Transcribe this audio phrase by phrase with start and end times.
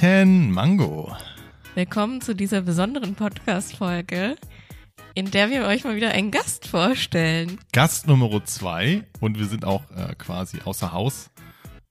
[0.00, 1.14] Guten Mango.
[1.74, 4.36] Willkommen zu dieser besonderen Podcast-Folge,
[5.12, 7.58] in der wir euch mal wieder einen Gast vorstellen.
[7.74, 11.28] Gast Nummer zwei und wir sind auch äh, quasi außer Haus.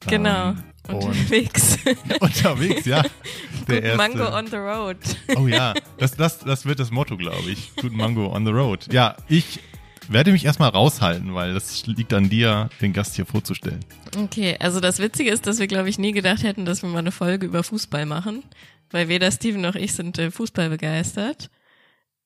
[0.07, 0.55] Genau,
[0.87, 1.77] Ähm, unterwegs.
[2.19, 3.03] unterwegs, ja.
[3.67, 4.97] Der Good Mango on the road.
[5.37, 7.75] Oh ja, das, das, das wird das Motto, glaube ich.
[7.75, 8.91] Good Mango on the road.
[8.91, 9.59] Ja, ich
[10.09, 13.83] werde mich erstmal raushalten, weil das liegt an dir, den Gast hier vorzustellen.
[14.17, 16.99] Okay, also das Witzige ist, dass wir, glaube ich, nie gedacht hätten, dass wir mal
[16.99, 18.43] eine Folge über Fußball machen,
[18.91, 21.49] weil weder Steven noch ich sind äh, Fußball begeistert.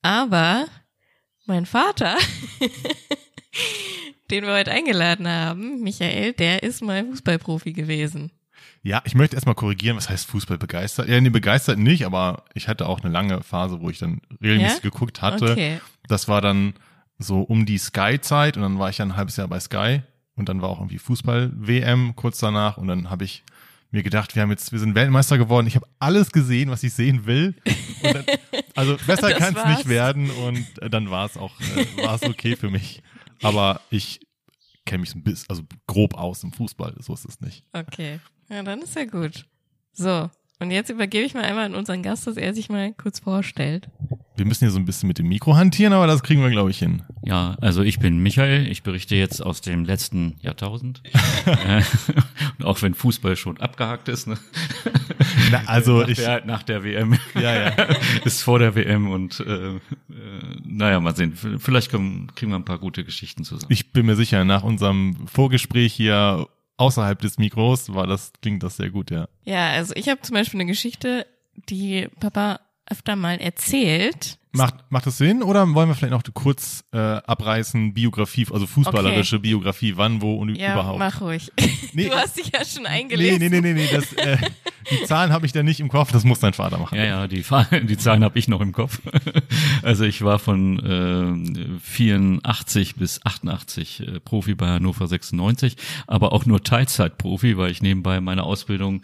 [0.02, 0.66] Aber
[1.46, 2.18] mein Vater,
[4.31, 8.31] den wir heute eingeladen haben, Michael, der ist mal Fußballprofi gewesen.
[8.81, 11.08] Ja, ich möchte erstmal korrigieren, was heißt Fußball begeistert?
[11.08, 14.84] Ja, nee, begeistert nicht, aber ich hatte auch eine lange Phase, wo ich dann regelmäßig
[14.84, 14.89] Ja?
[14.89, 15.52] geguckt hatte.
[15.52, 15.80] Okay.
[16.09, 16.73] Das war dann
[17.17, 20.02] so um die Sky-Zeit und dann war ich ja ein halbes Jahr bei Sky
[20.36, 23.44] und dann war auch irgendwie Fußball-WM kurz danach und dann habe ich
[23.92, 25.67] mir gedacht, wir haben jetzt, wir sind Weltmeister geworden.
[25.67, 27.55] Ich habe alles gesehen, was ich sehen will.
[28.02, 28.25] Dann,
[28.75, 32.23] also besser kann es nicht werden und äh, dann war es auch, äh, war es
[32.23, 33.03] okay für mich.
[33.44, 34.20] Aber ich
[34.86, 37.64] kenne mich so ein bisschen, also grob aus im Fußball, so ist es nicht.
[37.72, 39.45] Okay, ja, dann ist ja gut.
[39.94, 43.20] So, und jetzt übergebe ich mal einmal an unseren Gast, dass er sich mal kurz
[43.20, 43.90] vorstellt.
[44.36, 46.72] Wir müssen hier so ein bisschen mit dem Mikro hantieren, aber das kriegen wir, glaube
[46.72, 47.04] ich, hin.
[47.23, 51.04] Ja, also ich bin Michael, ich berichte jetzt aus dem letzten Jahrtausend.
[51.45, 51.84] Äh,
[52.58, 54.38] und auch wenn Fußball schon abgehakt ist, ne?
[55.52, 57.17] Na, also nach, ich, der, nach der WM.
[57.36, 57.70] ja, ja.
[58.23, 59.80] ist vor der WM und äh, äh,
[60.64, 61.34] naja, mal sehen.
[61.36, 63.72] Vielleicht kommen, kriegen wir ein paar gute Geschichten zusammen.
[63.73, 68.78] Ich bin mir sicher, nach unserem Vorgespräch hier außerhalb des Mikros war das, klingt das
[68.78, 69.28] sehr gut, ja.
[69.44, 71.26] Ja, also ich habe zum Beispiel eine Geschichte,
[71.70, 74.38] die Papa öfter mal erzählt.
[74.55, 79.39] Macht, macht das Sinn oder wollen wir vielleicht noch kurz äh, abreißen, Biografie, also fußballerische
[79.39, 80.99] Biografie, wann, wo und Ja, überhaupt?
[80.99, 81.52] mach ruhig.
[81.93, 83.39] Nee, du hast dich ja schon nee, eingelesen.
[83.39, 84.37] nee, nee, nee, nee, das, äh,
[84.91, 86.97] die Zahlen habe ich da nicht im Kopf, das muss dein Vater machen.
[86.97, 87.43] Ja, ja, die,
[87.83, 88.99] die Zahlen habe ich noch im Kopf.
[89.81, 95.75] Also ich war von äh, 84 bis 88 äh, Profi bei Hannover 96,
[96.08, 99.02] aber auch nur Teilzeitprofi, weil ich nebenbei meine Ausbildung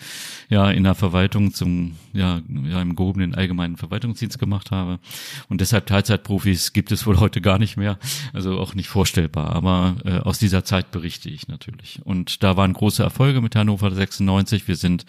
[0.50, 5.00] ja in der Verwaltung zum ja, ja im gehobenen allgemeinen Verwaltungsdienst gemacht habe.
[5.48, 7.98] Und deshalb Teilzeitprofis gibt es wohl heute gar nicht mehr,
[8.34, 9.56] also auch nicht vorstellbar.
[9.56, 12.02] Aber äh, aus dieser Zeit berichte ich natürlich.
[12.04, 14.68] Und da waren große Erfolge mit Hannover 96.
[14.68, 15.06] Wir sind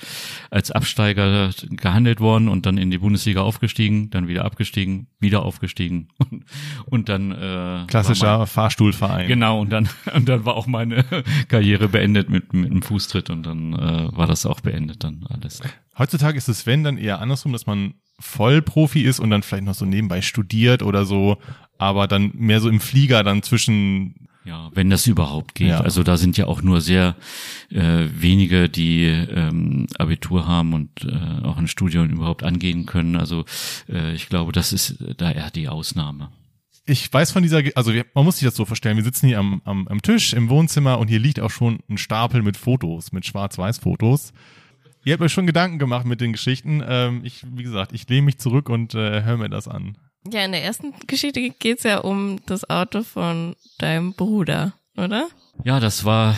[0.51, 6.09] als Absteiger gehandelt worden und dann in die Bundesliga aufgestiegen, dann wieder abgestiegen, wieder aufgestiegen
[6.19, 6.45] und,
[6.87, 9.29] und dann äh, Klassischer mein, Fahrstuhlverein.
[9.29, 11.05] Genau und dann und dann war auch meine
[11.49, 15.61] Karriere beendet mit mit einem Fußtritt und dann äh, war das auch beendet dann alles.
[15.99, 19.75] Heutzutage ist es, wenn, dann eher andersrum, dass man Vollprofi ist und dann vielleicht noch
[19.75, 21.39] so nebenbei studiert oder so,
[21.79, 25.69] aber dann mehr so im Flieger dann zwischen Ja, wenn das überhaupt geht.
[25.69, 25.81] Ja.
[25.81, 27.17] Also da sind ja auch nur sehr
[27.71, 33.17] äh, wenige, die ähm, Abitur haben und äh, auch ein Studium überhaupt angehen können.
[33.17, 33.45] Also
[33.89, 36.31] äh, ich glaube, das ist da eher die Ausnahme.
[36.87, 39.39] ich weiß von dieser, also wir- man muss sich das so vorstellen, wir sitzen hier
[39.39, 43.13] am, am, am Tisch im Wohnzimmer und hier liegt auch schon ein Stapel mit Fotos,
[43.13, 44.33] mit Schwarz-Weiß-Fotos.
[45.05, 46.83] Ihr habt euch schon Gedanken gemacht mit den Geschichten.
[46.87, 49.97] Ähm, ich, wie gesagt, ich lehne mich zurück und äh, höre mir das an.
[50.31, 55.29] Ja, in der ersten Geschichte geht's ja um das Auto von deinem Bruder, oder?
[55.65, 56.37] Ja, das war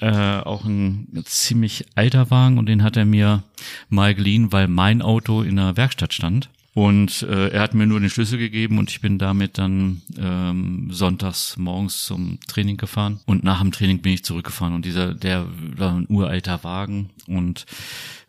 [0.00, 3.42] äh, auch ein ziemlich alter Wagen und den hat er mir
[3.90, 6.48] mal geliehen, weil mein Auto in der Werkstatt stand.
[6.80, 10.88] Und äh, er hat mir nur den Schlüssel gegeben und ich bin damit dann ähm,
[10.90, 13.20] sonntags morgens zum Training gefahren.
[13.26, 14.72] Und nach dem Training bin ich zurückgefahren.
[14.72, 15.46] Und dieser, der
[15.76, 17.10] war ein uralter Wagen.
[17.26, 17.66] Und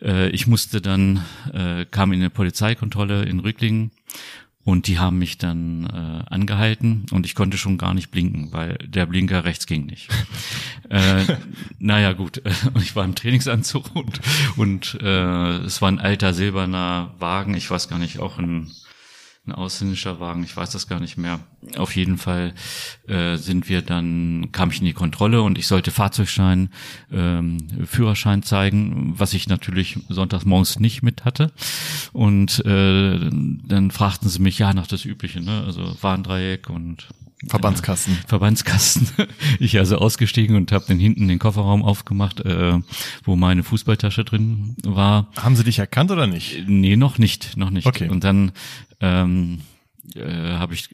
[0.02, 1.24] äh, ich musste dann,
[1.54, 3.92] äh, kam in eine Polizeikontrolle in Rücklingen
[4.64, 8.78] und die haben mich dann äh, angehalten und ich konnte schon gar nicht blinken, weil
[8.86, 10.10] der Blinker rechts ging nicht.
[10.90, 11.26] äh,
[11.80, 12.42] naja gut,
[12.74, 14.22] und ich war im Trainingsanzug und,
[14.58, 18.72] und äh, es war ein alter silberner Wagen, ich weiß gar nicht, auch ein,
[19.48, 21.40] ein ausländischer Wagen, ich weiß das gar nicht mehr.
[21.76, 22.54] Auf jeden Fall
[23.08, 26.70] äh, sind wir dann, kam ich in die Kontrolle und ich sollte Fahrzeugschein,
[27.12, 31.52] ähm, Führerschein zeigen, was ich natürlich sonntags morgens nicht mit hatte.
[32.14, 35.64] Und äh, dann fragten sie mich ja nach das Übliche, ne?
[35.66, 37.08] Also Warndreieck und
[37.48, 38.18] Verbandskasten.
[38.28, 39.08] Verbandskasten.
[39.60, 42.80] Ich also ausgestiegen und habe dann hinten den Kofferraum aufgemacht, äh,
[43.24, 45.28] wo meine Fußballtasche drin war.
[45.38, 46.64] Haben sie dich erkannt oder nicht?
[46.68, 47.86] Nee, noch nicht, noch nicht.
[47.88, 48.10] Okay.
[48.10, 48.52] Und dann
[49.00, 49.62] ähm,
[50.16, 50.24] äh,
[50.54, 50.90] habe ich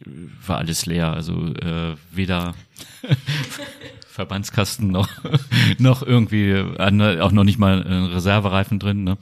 [0.45, 2.55] war alles leer, also äh, weder
[4.07, 5.09] Verbandskasten noch
[5.77, 9.03] noch irgendwie andere- auch noch nicht mal ein Reservereifen drin.
[9.03, 9.17] Ne?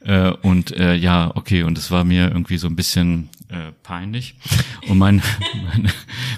[0.00, 4.34] Äh, und äh, ja, okay, und es war mir irgendwie so ein bisschen äh, peinlich.
[4.88, 5.22] Und mein,
[5.74, 5.92] mein,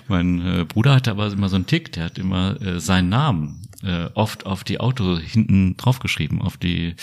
[0.08, 3.58] mein äh, Bruder hatte aber immer so einen Tick, der hat immer äh, seinen Namen
[3.84, 6.94] äh, oft auf die Auto hinten draufgeschrieben, auf die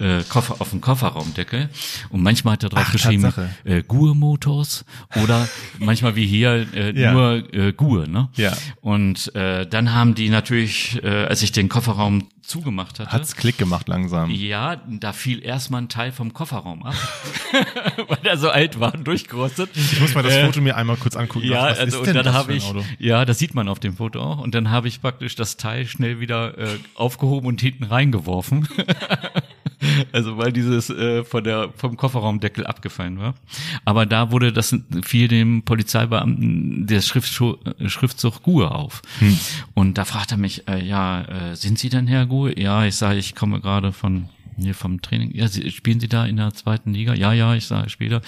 [0.00, 1.68] äh, Koffer, auf den Kofferraumdeckel.
[2.10, 3.50] Und manchmal hat er drauf Ach, geschrieben, Tatsache.
[3.64, 4.84] äh, Gur Motors
[5.22, 5.46] oder
[5.78, 7.12] manchmal wie hier äh, Ja.
[7.12, 8.28] nur äh, Gur, ne?
[8.36, 8.56] Ja.
[8.80, 13.58] Und äh, dann haben die natürlich, äh, als ich den Kofferraum zugemacht hatte, Hat's Klick
[13.58, 14.30] gemacht langsam.
[14.30, 16.94] ja, da fiel erstmal ein Teil vom Kofferraum ab,
[18.08, 19.70] weil er so alt war und durchgerostet.
[19.76, 21.46] Ich muss mal das Äh, Foto mir einmal kurz angucken.
[21.46, 22.84] Ja, Was also ist und dann das habe ich, Auto?
[22.98, 24.38] ja, das sieht man auf dem Foto auch.
[24.38, 28.68] Und dann habe ich praktisch das Teil schnell wieder äh, aufgehoben und hinten reingeworfen.
[30.12, 33.34] also weil dieses äh, von der vom Kofferraumdeckel abgefallen war.
[33.84, 39.02] Aber da wurde das fiel dem Polizeibeamten der Schriftschu Schriftzug Gur auf.
[39.18, 39.38] Hm.
[39.74, 42.58] Und da fragt er mich, äh, ja, äh, sind Sie denn Herr Gur?
[42.58, 45.34] Ja, ich sage, ich komme gerade von hier vom Training.
[45.34, 47.14] Ja, Sie, spielen Sie da in der zweiten Liga?
[47.14, 48.20] Ja, ja, ich sage später.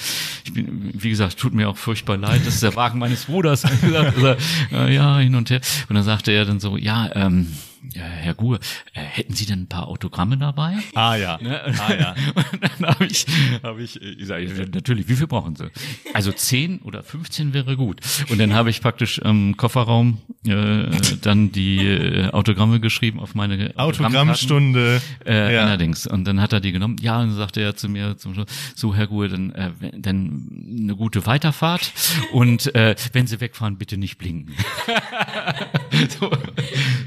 [0.44, 2.40] Ich bin, wie gesagt, tut mir auch furchtbar leid.
[2.44, 3.62] Das ist der Wagen meines Bruders.
[3.80, 4.36] Gesagt, also,
[4.72, 5.60] äh, ja, hin und her.
[5.88, 8.58] Und dann sagte er dann so, ja, ähm, ja, Herr Gur,
[8.94, 10.76] äh, hätten Sie denn ein paar Autogramme dabei?
[10.94, 11.38] Ah ja.
[11.40, 11.60] Ne?
[11.78, 12.14] Ah ja.
[12.52, 13.26] Und dann habe ich,
[13.62, 14.42] habe ich, äh, ich sag,
[14.74, 15.70] natürlich, wie viel brauchen Sie?
[16.14, 18.00] Also 10 oder 15 wäre gut.
[18.28, 20.86] Und dann habe ich praktisch im Kofferraum äh,
[21.22, 25.00] dann die äh, Autogramme geschrieben auf meine Autogrammstunde.
[25.26, 25.64] äh, ja.
[25.64, 26.06] Allerdings.
[26.06, 26.96] Und dann hat er die genommen.
[27.00, 30.76] Ja, und dann sagte er zu mir zum Schluss, so Herr Gur, dann, äh, dann
[30.80, 31.92] eine gute Weiterfahrt
[32.32, 34.54] und äh, wenn Sie wegfahren, bitte nicht blinken.
[36.20, 36.30] so,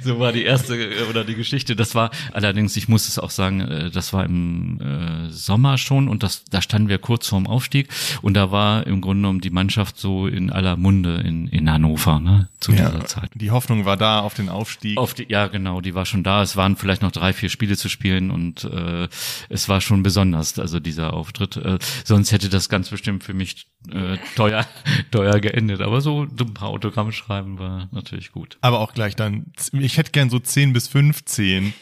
[0.04, 1.76] so war die erste äh, oder die Geschichte.
[1.76, 6.08] Das war allerdings, ich muss es auch sagen, äh, das war im äh, Sommer schon
[6.08, 7.90] und das, da standen wir kurz vorm Aufstieg
[8.22, 12.20] und da war im Grunde genommen die Mannschaft so in aller Munde in, in Hannover,
[12.20, 12.90] ne, zu Ja.
[12.90, 13.32] dieser Zeit.
[13.36, 14.98] Die Hoffnung war da auf den Aufstieg.
[14.98, 16.42] Auf die, ja, genau, die war schon da.
[16.42, 19.08] Es waren vielleicht noch drei, vier Spiele zu spielen und äh,
[19.50, 21.58] es war schon besonders, also dieser Auftritt.
[21.58, 24.66] Äh, sonst hätte das ganz bestimmt für mich äh, teuer,
[25.12, 25.82] teuer geendet.
[25.82, 28.58] Aber so ein paar Autogramme schreiben war natürlich gut.
[28.62, 31.74] aber auch gleich dann, ich hätte gern so 10 bis 15.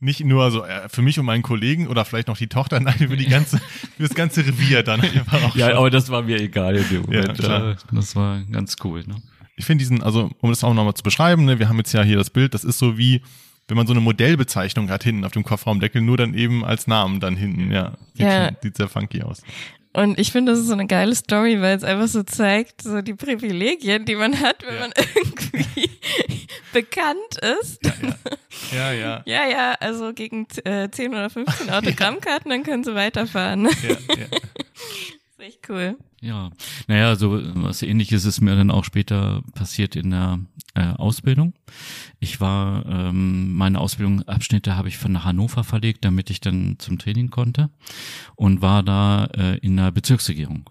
[0.00, 2.94] Nicht nur so äh, für mich und meinen Kollegen oder vielleicht noch die Tochter, nein,
[2.98, 5.54] für die ganze, für das ganze Revier dann einfach auch.
[5.54, 5.76] Ja, schon.
[5.78, 7.38] aber das war mir egal in dem Moment.
[7.38, 9.04] Äh, das war ganz cool.
[9.06, 9.16] Ne?
[9.54, 12.02] Ich finde diesen, also um das auch nochmal zu beschreiben, ne, wir haben jetzt ja
[12.02, 13.22] hier das Bild, das ist so wie,
[13.68, 17.20] wenn man so eine Modellbezeichnung hat hinten auf dem Kofferraumdeckel, nur dann eben als Namen
[17.20, 17.92] dann hinten, ja.
[18.14, 18.50] Sieht, Ja.
[18.60, 19.42] sieht sehr funky aus.
[19.94, 23.02] Und ich finde, das ist so eine geile Story, weil es einfach so zeigt, so
[23.02, 25.90] die Privilegien, die man hat, wenn man irgendwie
[26.72, 27.80] bekannt ist.
[28.72, 29.22] Ja, ja.
[29.26, 33.64] Ja, ja, also gegen äh, 10 oder 15 Autogrammkarten, dann können sie weiterfahren.
[33.64, 34.26] ja, ja.
[35.42, 35.96] echt cool.
[36.20, 36.50] Ja,
[36.86, 40.40] naja, so was ähnliches ist mir dann auch später passiert in der
[40.74, 41.54] äh, Ausbildung.
[42.20, 46.98] Ich war, ähm, meine Ausbildungsabschnitte habe ich von nach Hannover verlegt, damit ich dann zum
[46.98, 47.70] Training konnte
[48.36, 50.68] und war da äh, in der Bezirksregierung.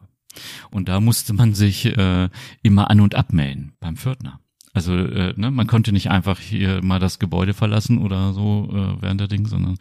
[0.70, 2.30] Und da musste man sich äh,
[2.64, 4.41] immer an- und abmelden beim Pförtner.
[4.74, 9.02] Also äh, ne, man konnte nicht einfach hier mal das Gebäude verlassen oder so äh,
[9.02, 9.78] während der Ding, sondern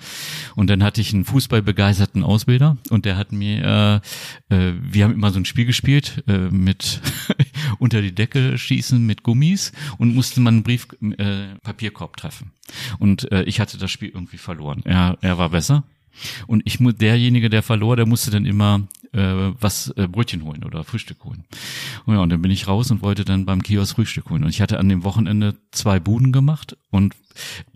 [0.56, 4.02] und dann hatte ich einen fußballbegeisterten Ausbilder und der hat mir,
[4.50, 7.00] äh, äh, wir haben immer so ein Spiel gespielt äh, mit
[7.78, 10.88] unter die Decke schießen mit Gummis und musste man einen Brief
[11.18, 12.50] äh, Papierkorb treffen
[12.98, 14.82] und äh, ich hatte das Spiel irgendwie verloren.
[14.84, 15.84] Er er war besser
[16.46, 20.84] und ich derjenige, der verlor, der musste dann immer äh, was äh, Brötchen holen oder
[20.84, 21.44] Frühstück holen.
[22.06, 24.44] Und ja, und dann bin ich raus und wollte dann beim Kiosk Frühstück holen.
[24.44, 27.14] Und ich hatte an dem Wochenende zwei Buden gemacht und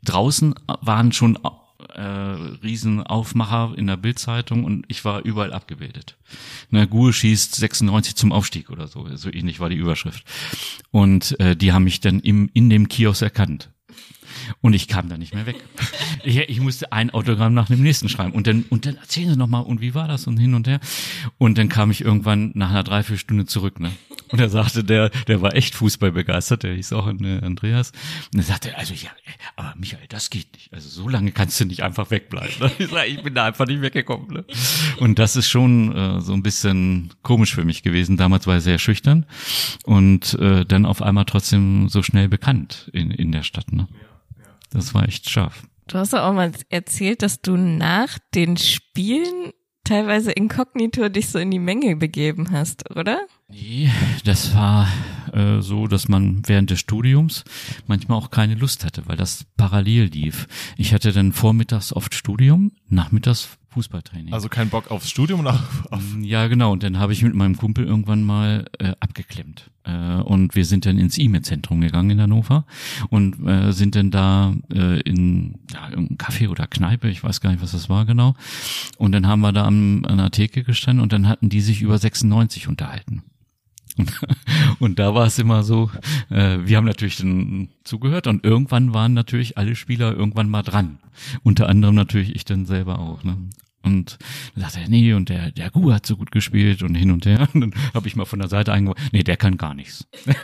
[0.05, 1.39] draußen waren schon
[1.95, 6.17] äh, Riesenaufmacher in der Bildzeitung und ich war überall abgebildet.
[6.71, 10.25] Na, Gur schießt 96 zum Aufstieg oder so, so ähnlich war die Überschrift.
[10.91, 13.71] Und äh, die haben mich dann im, in dem Kiosk erkannt.
[14.61, 15.57] Und ich kam da nicht mehr weg.
[16.25, 18.33] Ich, ich musste ein Autogramm nach dem nächsten schreiben.
[18.33, 20.27] Und dann, und dann erzählen Sie noch mal, und wie war das?
[20.27, 20.81] Und hin und her.
[21.39, 23.91] Und dann kam ich irgendwann nach einer Dreiviertelstunde zurück, ne?
[24.31, 27.93] Und er sagte, der, der war echt Fußball begeistert, der hieß auch äh, Andreas.
[28.33, 29.11] Und er sagte, also ja,
[29.55, 30.73] aber Michael, das geht nicht.
[30.73, 32.55] Also so lange kannst du nicht einfach wegbleiben.
[32.59, 32.71] Ne?
[32.79, 34.33] Ich, sag, ich bin da einfach nicht weggekommen.
[34.33, 34.45] Ne?
[34.99, 38.17] Und das ist schon äh, so ein bisschen komisch für mich gewesen.
[38.17, 39.27] Damals war er sehr schüchtern
[39.85, 43.73] und äh, dann auf einmal trotzdem so schnell bekannt in, in der Stadt.
[43.73, 43.87] Ne?
[44.75, 45.63] Das war echt scharf.
[45.87, 49.53] Du hast ja auch mal erzählt, dass du nach den Spielen
[49.85, 53.21] teilweise inkognito dich so in die Menge begeben hast, oder?
[53.49, 53.91] Nee,
[54.25, 54.89] das war
[55.35, 57.45] äh, so, dass man während des Studiums
[57.87, 60.47] manchmal auch keine Lust hatte, weil das parallel lief.
[60.77, 64.33] Ich hatte dann vormittags oft Studium, nachmittags Fußballtraining.
[64.33, 66.73] Also kein Bock aufs Studium und auf, auf ja, genau.
[66.73, 69.71] Und dann habe ich mit meinem Kumpel irgendwann mal äh, abgeklemmt.
[69.83, 72.65] Äh, und wir sind dann ins E-Mail-Zentrum gegangen in Hannover
[73.11, 77.51] und äh, sind dann da äh, in ja, irgendeinem Café oder Kneipe, ich weiß gar
[77.51, 78.37] nicht, was das war genau.
[78.97, 81.83] Und dann haben wir da am, an der Theke gestanden und dann hatten die sich
[81.83, 83.25] über 96 unterhalten.
[84.79, 85.91] Und, da war es immer so,
[86.31, 90.99] äh, wir haben natürlich dann zugehört und irgendwann waren natürlich alle Spieler irgendwann mal dran.
[91.43, 93.23] Unter anderem natürlich ich dann selber auch.
[93.23, 93.37] Ne?
[93.85, 94.19] Und
[94.55, 97.27] dann sagte er, nee, und der, der Gu hat so gut gespielt und hin und
[97.27, 97.49] her.
[97.55, 100.07] Und dann habe ich mal von der Seite eingebaut, nee, der kann gar nichts.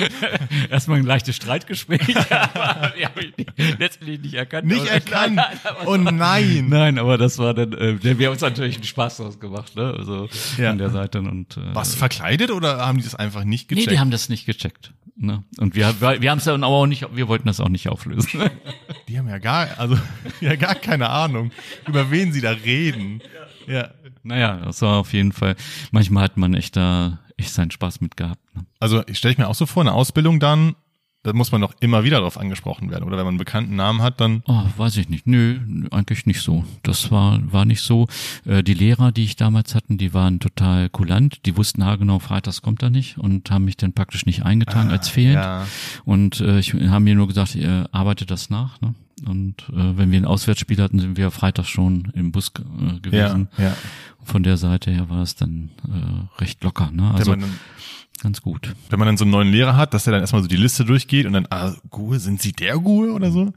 [0.70, 2.00] Erstmal ein leichtes Streitgespräch,
[2.30, 4.66] aber die habe ich nicht, letztendlich nicht erkannt.
[4.66, 5.38] Nicht erkannt.
[5.64, 6.66] Aber- Oh nein.
[6.68, 9.74] Nein, aber das war dann, äh, der- wir haben uns natürlich einen Spaß draus gemacht,
[9.76, 9.94] ne?
[9.96, 10.28] Also
[10.58, 10.70] Ja.
[10.70, 13.92] von der Seite und äh, Was verkleidet oder haben die das einfach nicht Nee, gecheckt?
[13.92, 14.92] die haben das nicht gecheckt.
[15.20, 15.42] Ne?
[15.58, 17.88] Und wir, wir, wir haben es dann aber auch nicht, wir wollten das auch nicht
[17.88, 18.40] auflösen.
[19.08, 19.98] Die haben ja gar, also
[20.40, 21.50] ja gar keine Ahnung,
[21.88, 23.20] über wen sie da reden.
[23.66, 23.88] Ja.
[24.22, 25.56] naja, das war auf jeden Fall.
[25.90, 28.40] Manchmal hat man echt da echt seinen Spaß mit gehabt.
[28.54, 28.66] Ne?
[28.80, 30.74] Also ich stelle ich mir auch so vor, eine Ausbildung dann,
[31.24, 33.02] da muss man doch immer wieder darauf angesprochen werden.
[33.04, 35.26] Oder wenn man einen bekannten Namen hat, dann Oh, weiß ich nicht.
[35.26, 35.58] Nö,
[35.90, 36.64] eigentlich nicht so.
[36.84, 38.06] Das war, war nicht so.
[38.46, 41.44] Äh, die Lehrer, die ich damals hatten, die waren total kulant.
[41.44, 45.08] Die wussten haargenau, freitags kommt er nicht und haben mich dann praktisch nicht eingetragen als
[45.08, 45.34] fehlend.
[45.42, 45.66] ja.
[46.04, 48.80] Und äh, ich haben mir nur gesagt, ihr arbeitet das nach.
[48.80, 48.94] Ne?
[49.26, 52.98] Und äh, wenn wir ein Auswärtsspiel hatten, sind wir freitags schon im Bus äh, Ja,
[52.98, 53.48] gewesen.
[53.58, 53.74] ja.
[54.22, 56.90] Von der Seite her war es dann äh, recht locker.
[56.92, 57.10] Ne?
[57.14, 57.44] Also dann,
[58.22, 58.74] ganz gut.
[58.90, 60.84] wenn man dann so einen neuen Lehrer hat, dass der dann erstmal so die Liste
[60.84, 63.52] durchgeht und dann, ah, Gue, sind Sie der Gue oder so?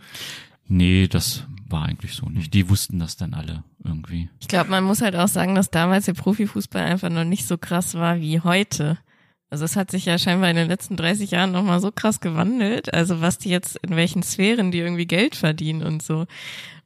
[0.67, 2.53] Nee, das war eigentlich so nicht.
[2.53, 4.29] Die wussten das dann alle irgendwie.
[4.39, 7.57] Ich glaube, man muss halt auch sagen, dass damals der Profifußball einfach noch nicht so
[7.57, 8.97] krass war wie heute.
[9.51, 12.93] Also es hat sich ja scheinbar in den letzten 30 Jahren nochmal so krass gewandelt.
[12.93, 16.25] Also was die jetzt, in welchen Sphären die irgendwie Geld verdienen und so.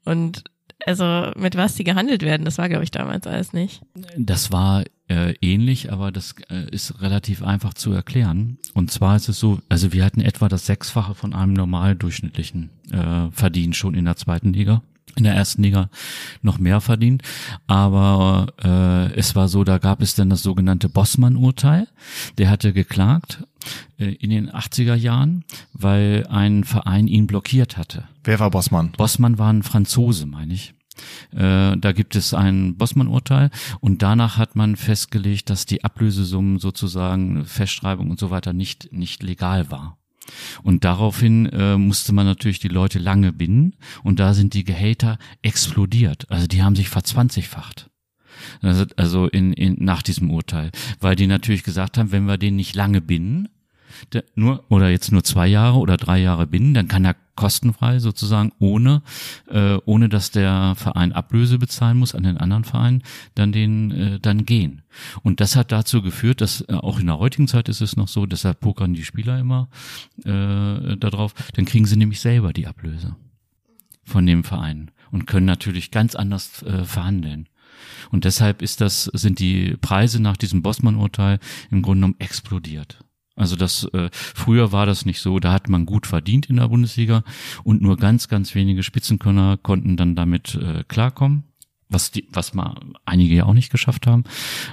[0.03, 0.43] Und
[0.85, 3.81] also mit was die gehandelt werden, das war, glaube ich, damals alles nicht.
[4.17, 8.57] Das war äh, ähnlich, aber das äh, ist relativ einfach zu erklären.
[8.73, 12.71] Und zwar ist es so, also wir hatten etwa das Sechsfache von einem normal durchschnittlichen
[12.91, 14.81] äh, Verdienen schon in der zweiten Liga.
[15.15, 15.89] In der ersten Liga
[16.41, 17.21] noch mehr verdient.
[17.67, 21.87] Aber äh, es war so, da gab es dann das sogenannte Bossmann-Urteil.
[22.37, 23.43] Der hatte geklagt
[23.97, 28.09] äh, in den 80er Jahren, weil ein Verein ihn blockiert hatte.
[28.25, 28.91] Wer war Bossmann?
[28.91, 30.73] Bossmann war ein Franzose, meine ich.
[31.31, 37.45] Äh, da gibt es ein Bossmann-Urteil und danach hat man festgelegt, dass die Ablösesummen sozusagen
[37.45, 39.97] Festschreibung und so weiter nicht nicht legal war.
[40.63, 45.17] Und daraufhin äh, musste man natürlich die Leute lange binden und da sind die Gehälter
[45.41, 46.29] explodiert.
[46.29, 47.89] Also die haben sich verzwanzigfacht.
[48.61, 52.55] Also, also in, in, nach diesem Urteil, weil die natürlich gesagt haben, wenn wir den
[52.55, 53.47] nicht lange binden,
[54.35, 58.51] nur oder jetzt nur zwei Jahre oder drei Jahre binden, dann kann er kostenfrei sozusagen
[58.59, 59.01] ohne
[59.49, 63.03] äh, ohne dass der Verein Ablöse bezahlen muss an den anderen Verein
[63.35, 64.83] dann den äh, dann gehen.
[65.21, 68.07] Und das hat dazu geführt dass äh, auch in der heutigen Zeit ist es noch
[68.07, 69.69] so deshalb pokern die Spieler immer
[70.23, 73.15] äh, darauf dann kriegen sie nämlich selber die Ablöse
[74.05, 77.49] von dem Verein und können natürlich ganz anders äh, verhandeln.
[78.11, 81.39] Und deshalb ist das sind die Preise nach diesem Bossmann-Urteil
[81.71, 83.04] im Grunde genommen explodiert
[83.35, 86.69] also das äh, früher war das nicht so, da hat man gut verdient in der
[86.69, 87.23] Bundesliga
[87.63, 91.43] und nur ganz, ganz wenige Spitzenkönner konnten dann damit äh, klarkommen.
[91.87, 92.75] Was, die, was mal
[93.05, 94.23] einige ja auch nicht geschafft haben.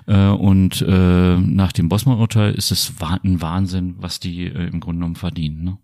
[0.06, 2.90] Äh, und äh, nach dem Bossmann-Urteil ist es
[3.22, 5.62] ein Wahnsinn, was die äh, im Grunde genommen verdienen.
[5.62, 5.78] Ne?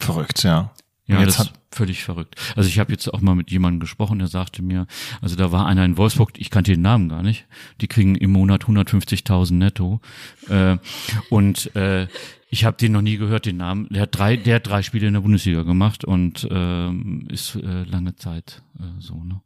[0.00, 0.72] Verrückt, ja.
[1.10, 2.36] Ja, das ist völlig verrückt.
[2.56, 4.86] Also ich habe jetzt auch mal mit jemandem gesprochen, der sagte mir,
[5.20, 7.46] also da war einer in Wolfsburg, ich kannte den Namen gar nicht,
[7.80, 10.00] die kriegen im Monat 150.000 netto.
[10.48, 10.78] Äh,
[11.28, 12.06] und äh,
[12.52, 13.86] ich habe den noch nie gehört, den Namen.
[13.90, 17.84] Der hat drei, der hat drei Spiele in der Bundesliga gemacht und ähm, ist äh,
[17.84, 19.22] lange Zeit äh, so.
[19.22, 19.40] Ne?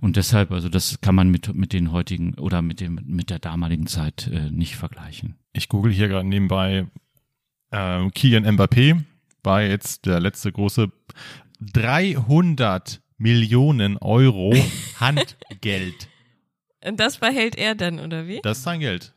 [0.00, 3.40] Und deshalb, also das kann man mit mit den heutigen oder mit dem mit der
[3.40, 5.34] damaligen Zeit äh, nicht vergleichen.
[5.52, 6.86] Ich google hier gerade nebenbei
[7.72, 9.02] ähm, Kylian Mbappé
[9.46, 10.90] war jetzt der letzte große
[11.72, 14.54] 300 Millionen Euro
[15.00, 16.08] Handgeld.
[16.84, 18.40] Und das behält er dann, oder wie?
[18.42, 19.14] Das ist sein Geld.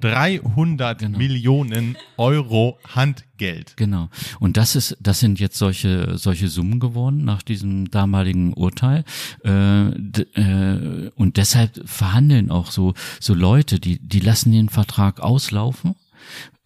[0.00, 1.18] 300 Genau.
[1.18, 3.76] Millionen Euro Handgeld.
[3.76, 4.10] Genau.
[4.38, 9.04] Und das ist, das sind jetzt solche solche Summen geworden nach diesem damaligen Urteil.
[9.44, 15.96] Äh, äh, und deshalb verhandeln auch so so Leute, die die lassen den Vertrag auslaufen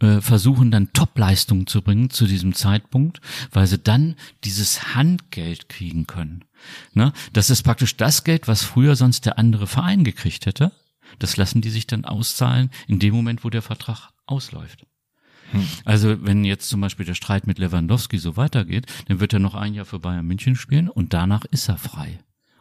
[0.00, 3.20] äh, versuchen dann Topleistungen zu bringen zu diesem Zeitpunkt,
[3.50, 6.44] weil sie dann dieses Handgeld kriegen können.
[6.92, 7.12] Ne?
[7.32, 10.73] Das ist praktisch das Geld, was früher sonst der andere Verein gekriegt hätte.
[11.18, 14.87] Das lassen die sich dann auszahlen in dem Moment, wo der Vertrag ausläuft.
[15.85, 19.54] Also wenn jetzt zum Beispiel der Streit mit Lewandowski so weitergeht, dann wird er noch
[19.54, 22.18] ein Jahr für Bayern München spielen und danach ist er frei.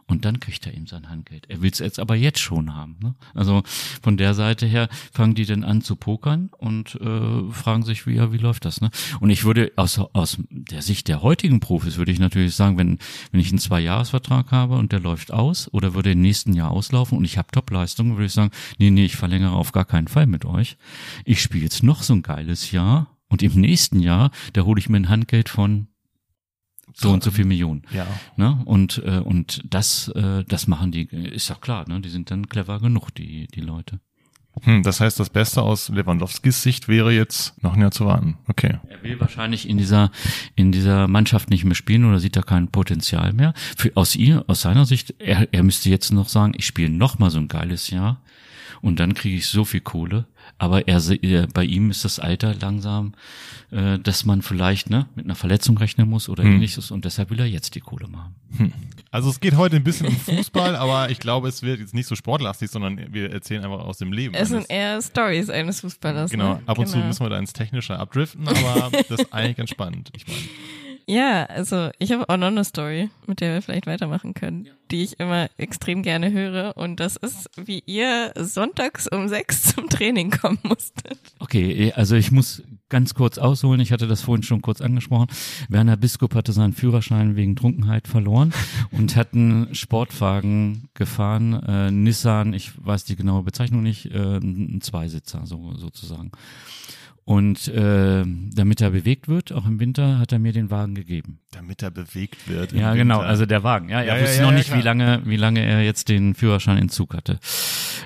[0.07, 1.49] Und dann kriegt er ihm sein Handgeld.
[1.49, 2.97] Er will es jetzt aber jetzt schon haben.
[3.01, 3.15] Ne?
[3.33, 3.63] Also
[4.01, 8.15] von der Seite her fangen die dann an zu pokern und äh, fragen sich, wie,
[8.15, 8.81] ja, wie läuft das?
[8.81, 8.91] Ne?
[9.19, 12.99] Und ich würde aus, aus der Sicht der heutigen Profis würde ich natürlich sagen, wenn,
[13.31, 17.17] wenn ich einen Zwei-Jahres-Vertrag habe und der läuft aus oder würde im nächsten Jahr auslaufen
[17.17, 20.27] und ich habe Top-Leistungen, würde ich sagen, nee, nee, ich verlängere auf gar keinen Fall
[20.27, 20.77] mit euch.
[21.23, 24.87] Ich spiele jetzt noch so ein geiles Jahr und im nächsten Jahr, da hole ich
[24.87, 25.87] mir ein Handgeld von
[26.95, 27.83] so und so viel Millionen.
[27.91, 28.07] Ja.
[28.37, 28.61] Ne?
[28.65, 31.99] Und, äh, und das, äh, das machen die, ist ja klar, ne?
[31.99, 33.99] die sind dann clever genug, die, die Leute.
[34.63, 38.37] Hm, das heißt, das Beste aus Lewandowskis Sicht wäre jetzt noch ein Jahr zu warten.
[38.47, 38.79] Okay.
[38.87, 40.11] Er will wahrscheinlich in dieser,
[40.55, 43.53] in dieser Mannschaft nicht mehr spielen oder sieht da kein Potenzial mehr.
[43.75, 47.19] Für, aus ihr, aus seiner Sicht, er, er müsste jetzt noch sagen, ich spiele noch
[47.19, 48.21] mal so ein geiles Jahr
[48.81, 50.25] und dann kriege ich so viel Kohle.
[50.57, 53.13] Aber er, er, bei ihm ist das Alter langsam,
[53.71, 56.53] äh, dass man vielleicht ne, mit einer Verletzung rechnen muss oder Hm.
[56.53, 58.33] ähnliches und deshalb will er jetzt die Kohle machen.
[59.11, 62.07] Also es geht heute ein bisschen um Fußball, aber ich glaube, es wird jetzt nicht
[62.07, 64.33] so sportlastig, sondern wir erzählen einfach aus dem Leben.
[64.33, 66.31] Es sind eher Stories eines Fußballers.
[66.31, 66.61] Genau, ne?
[66.65, 67.07] ab und zu Genau.
[67.07, 70.09] müssen wir da ins Technische abdriften, aber das ist eigentlich ganz spannend.
[70.15, 70.39] Ich meine,
[71.07, 75.03] Ja, also ich habe auch noch eine Story, mit der wir vielleicht weitermachen können, die
[75.03, 76.75] ich immer extrem gerne höre.
[76.77, 81.19] Und das ist, wie ihr sonntags um sechs zum Training kommen musstet.
[81.39, 83.81] Okay, also ich muss ganz kurz ausholen.
[83.81, 85.27] Ich hatte das vorhin schon kurz angesprochen.
[85.69, 88.53] Werner Biskup hatte seinen Führerschein wegen Trunkenheit verloren
[88.91, 94.81] und hat einen Sportwagen gefahren, äh, Nissan, ich weiß die genaue Bezeichnung nicht, äh, ein
[94.81, 96.31] Zweisitzer so, sozusagen.
[97.27, 101.39] Und äh, damit er bewegt wird, auch im Winter, hat er mir den Wagen gegeben.
[101.51, 102.71] damit er bewegt wird.
[102.71, 103.27] Ja, genau, Winter.
[103.27, 103.89] also der Wagen.
[103.89, 104.77] Ja, er Ja, wusste ja, noch ja, nicht, klar.
[104.77, 107.39] wie lange, wie lange er jetzt den Führerschein in Zug hatte.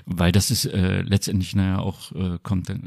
[0.05, 2.77] Weil das ist äh, letztendlich naja auch äh, kommt äh,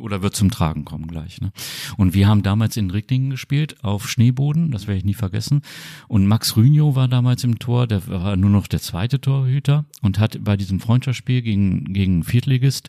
[0.00, 1.40] oder wird zum Tragen kommen gleich.
[1.40, 1.52] Ne?
[1.96, 5.62] Und wir haben damals in Ricklingen gespielt auf Schneeboden, das werde ich nie vergessen.
[6.08, 10.18] Und Max Rünjo war damals im Tor, der war nur noch der zweite Torhüter und
[10.18, 12.88] hat bei diesem Freundschaftsspiel gegen gegen Viertligist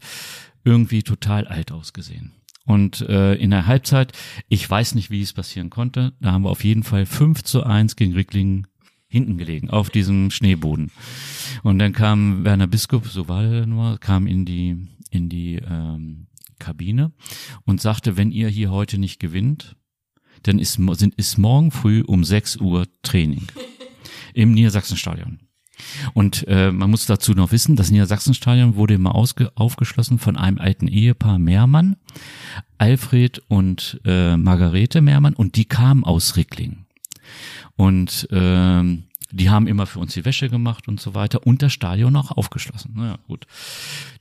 [0.63, 2.31] irgendwie total alt ausgesehen.
[2.69, 4.13] Und äh, in der Halbzeit,
[4.47, 7.63] ich weiß nicht, wie es passieren konnte, da haben wir auf jeden Fall 5 zu
[7.63, 8.67] 1 gegen Ricklingen
[9.07, 10.91] hinten gelegen, auf diesem Schneeboden.
[11.63, 16.27] Und dann kam Werner Biskup, so war er nur, kam in die, in die ähm,
[16.59, 17.11] Kabine
[17.65, 19.75] und sagte, wenn ihr hier heute nicht gewinnt,
[20.43, 23.47] dann ist, sind, ist morgen früh um 6 Uhr Training
[24.35, 25.39] im Niedersachsenstadion.
[26.13, 30.57] Und äh, man muss dazu noch wissen, das Niedersachsenstadion wurde immer ausge aufgeschlossen von einem
[30.57, 31.95] alten Ehepaar Mehrmann,
[32.77, 36.85] Alfred und äh, Margarete Mehrmann, und die kamen aus Rickling.
[37.75, 41.71] Und ähm, die haben immer für uns die Wäsche gemacht und so weiter und das
[41.71, 42.93] Stadion auch aufgeschlossen.
[42.95, 43.45] Naja, gut.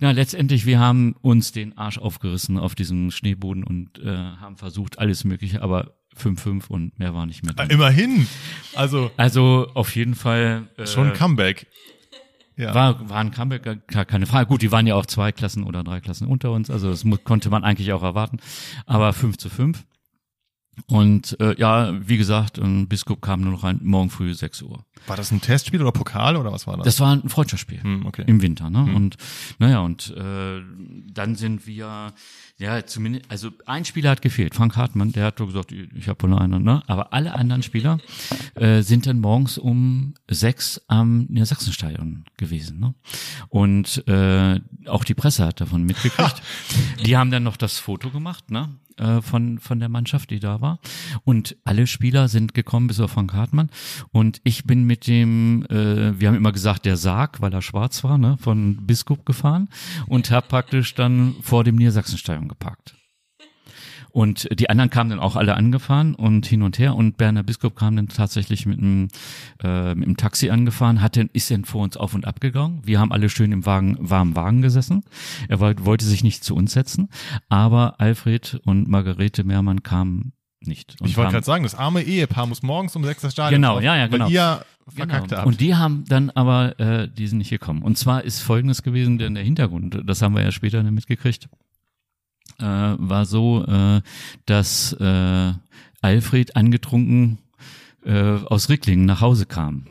[0.01, 4.99] Na, letztendlich, wir haben uns den Arsch aufgerissen auf diesem Schneeboden und äh, haben versucht,
[4.99, 7.70] alles Mögliche, aber 5-5 und mehr war nicht mehr Ah, drin.
[7.70, 8.26] Immerhin.
[8.74, 11.66] Also Also auf jeden Fall äh, schon ein Comeback.
[12.57, 12.74] Ja.
[12.74, 14.46] war, war ein Comeback, gar- keine Frage.
[14.46, 17.50] Gut, die waren ja auch zwei Klassen oder drei Klassen unter uns, also das konnte
[17.50, 18.38] man eigentlich auch erwarten.
[18.85, 19.85] Aber 5 zu 5.
[20.87, 24.85] Und äh, ja, wie gesagt, ein Biskup kam nur noch rein, morgen früh 6 Uhr.
[25.07, 26.85] War das ein Testspiel oder Pokal oder was war das?
[26.85, 27.83] Das war ein Freundschaftsspiel.
[27.83, 28.25] Hm, okay.
[28.27, 28.83] Im Winter, ne?
[28.95, 29.17] Und
[29.59, 30.61] naja, und äh,
[31.12, 32.12] dann sind wir,
[32.59, 36.23] ja, zumindest, also ein Spieler hat gefehlt, Frank Hartmann, der hat so gesagt, ich, habe
[36.23, 36.83] wohl noch einen, ne?
[36.87, 37.99] Aber alle anderen Spieler
[38.55, 42.95] äh, sind dann morgens um sechs am Niedersachsenstadion gewesen, ne?
[43.49, 46.43] Und äh, auch die Presse hat davon mitgekriegt.
[47.05, 48.69] die haben dann noch das Foto gemacht, ne?
[48.99, 50.79] Äh, Von, von der Mannschaft, die da war.
[51.25, 53.71] Und alle Spieler sind gekommen, bis auf Frank Hartmann.
[54.13, 58.05] Und ich bin mit dem, äh, wir haben immer gesagt, der Sarg, weil er schwarz
[58.05, 59.69] war, ne, von Biskup gefahren
[60.07, 62.98] und habe praktisch dann vor dem Niedersachsenstadion geparkt.
[64.18, 67.76] Und die anderen kamen dann auch alle angefahren und hin und her und Berner Biskup
[67.76, 69.07] kam dann tatsächlich mit einem,
[69.62, 72.81] äh, mit einem Taxi angefahren, hat dann, ist dann vor uns auf und ab gegangen.
[72.83, 75.04] Wir haben alle schön im Wagen, warmen Wagen gesessen.
[75.46, 77.11] Er wollte, wollte sich nicht zu uns setzen,
[77.48, 80.96] aber Alfred und Margarete Mehrmann kamen nicht.
[81.04, 83.85] Ich wollte gerade sagen, das arme Ehepaar muss morgens um sechs das Stadion Genau, drauf,
[83.85, 84.24] ja, ja, genau.
[84.24, 85.37] Weil ihr verkackt Genau.
[85.42, 85.46] habt.
[85.46, 87.83] Und die haben dann aber, äh, die sind nicht gekommen.
[87.83, 91.48] Und zwar ist Folgendes gewesen, denn der Hintergrund, das haben wir ja später dann mitgekriegt,
[92.59, 94.01] äh, war so, äh,
[94.47, 95.53] dass äh,
[96.01, 97.39] Alfred angetrunken
[98.05, 99.87] äh, aus Ricklingen nach Hause kam.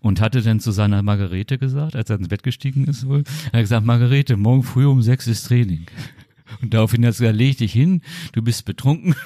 [0.00, 3.58] Und hatte dann zu seiner Margarete gesagt, als er ins Bett gestiegen ist wohl, er
[3.58, 5.86] hat gesagt, Margarete, morgen früh um sechs ist Training.
[6.62, 9.16] Und daraufhin hat er gesagt, leg dich hin, du bist betrunken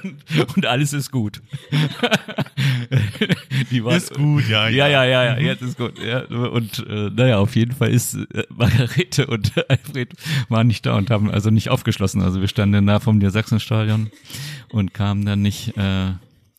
[0.56, 1.40] und alles ist gut.
[3.76, 5.98] Die war, ist gut, ja, ja, ja, ja, ja, jetzt ist gut.
[6.02, 10.14] Ja, und äh, naja, auf jeden Fall ist äh, Margarete und Alfred
[10.48, 12.22] waren nicht da und haben also nicht aufgeschlossen.
[12.22, 14.10] Also wir standen da vom Niedersachsenstadion
[14.70, 16.12] und kamen dann nicht, äh,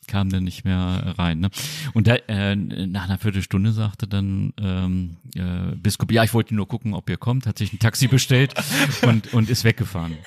[0.06, 1.40] kam dann nicht mehr rein.
[1.40, 1.50] Ne?
[1.96, 6.68] Und da, äh, nach einer Viertelstunde sagte dann ähm, äh, Biskup, ja, ich wollte nur
[6.68, 8.54] gucken, ob ihr kommt, hat sich ein Taxi bestellt
[9.02, 10.18] und, und ist weggefahren.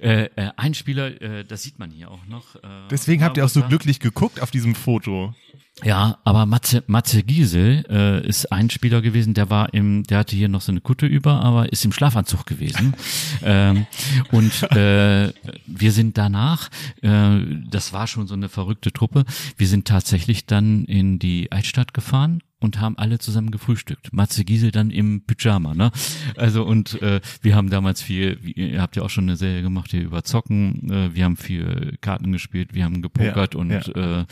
[0.00, 2.56] Äh, äh, ein Spieler, äh, das sieht man hier auch noch.
[2.56, 5.34] Äh, Deswegen habt ihr auch so glücklich geguckt auf diesem Foto.
[5.82, 10.36] Ja, aber Matze, Matze Giesel äh, ist ein Spieler gewesen, der war im, der hatte
[10.36, 12.94] hier noch so eine Kutte über, aber ist im Schlafanzug gewesen.
[13.42, 13.86] ähm,
[14.30, 15.32] und äh,
[15.66, 16.68] wir sind danach,
[17.00, 19.24] äh, das war schon so eine verrückte Truppe,
[19.56, 24.12] wir sind tatsächlich dann in die Altstadt gefahren und haben alle zusammen gefrühstückt.
[24.12, 25.90] Matze Giesel dann im Pyjama, ne?
[26.36, 29.90] Also und äh, wir haben damals viel, ihr habt ja auch schon eine Serie gemacht
[29.90, 34.20] hier über Zocken, äh, wir haben viel Karten gespielt, wir haben gepokert Ja, und ja.
[34.20, 34.26] Äh,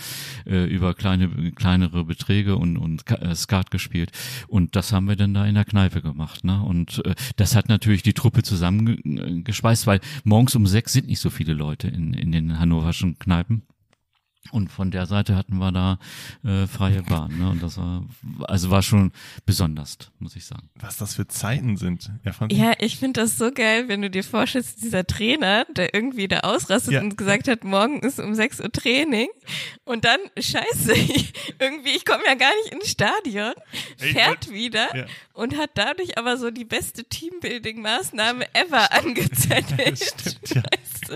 [0.47, 4.13] äh, über kleine kleinere Beträge und und äh, Skat gespielt
[4.47, 6.63] und das haben wir dann da in der Kneipe gemacht, ne?
[6.63, 11.31] Und äh, das hat natürlich die Truppe zusammengespeist, weil morgens um sechs sind nicht so
[11.31, 13.63] viele Leute in in den hannoverschen Kneipen.
[14.51, 15.99] Und von der Seite hatten wir da
[16.45, 17.51] äh, freie Bahn, ne?
[17.51, 18.05] Und das war
[18.47, 19.13] also war schon
[19.47, 20.69] besonders, muss ich sagen.
[20.77, 22.11] Was das für Zeiten sind.
[22.25, 25.93] Ja, fand Ja, ich finde das so geil, wenn du dir vorstellst, dieser Trainer, der
[25.95, 27.01] irgendwie da ausrastet Ja.
[27.01, 29.29] und gesagt hat, morgen ist um 6 Uhr Training
[29.85, 33.53] und dann, scheiße, ich, irgendwie, ich komme ja gar nicht ins Stadion,
[33.99, 35.07] Ich fährt wollt- wieder Ja.
[35.35, 39.99] und hat dadurch aber so die beste Teambuilding-Maßnahme ever angezettelt.
[39.99, 40.63] stimmt, ja.
[40.63, 41.15] Weißt du?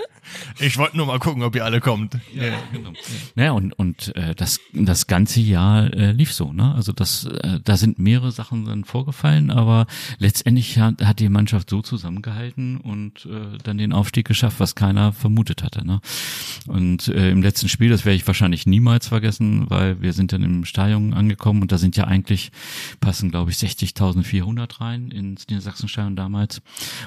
[0.58, 2.18] Ich wollte nur mal gucken, ob ihr alle kommt.
[2.34, 2.52] Ja.
[2.72, 2.92] Genau.
[3.34, 6.74] Naja, und, und äh, das, das ganze Jahr äh, lief so, ne?
[6.74, 9.86] Also das, äh, da sind mehrere Sachen dann vorgefallen, aber
[10.18, 15.12] letztendlich hat, hat die Mannschaft so zusammengehalten und äh, dann den Aufstieg geschafft, was keiner
[15.12, 15.86] vermutet hatte.
[15.86, 16.00] Ne?
[16.66, 20.42] Und äh, im letzten Spiel, das werde ich wahrscheinlich niemals vergessen, weil wir sind dann
[20.42, 22.52] im Stadion angekommen und da sind ja eigentlich,
[23.00, 26.62] passen glaube ich 60.400 rein ins Niedersachsenstadion damals.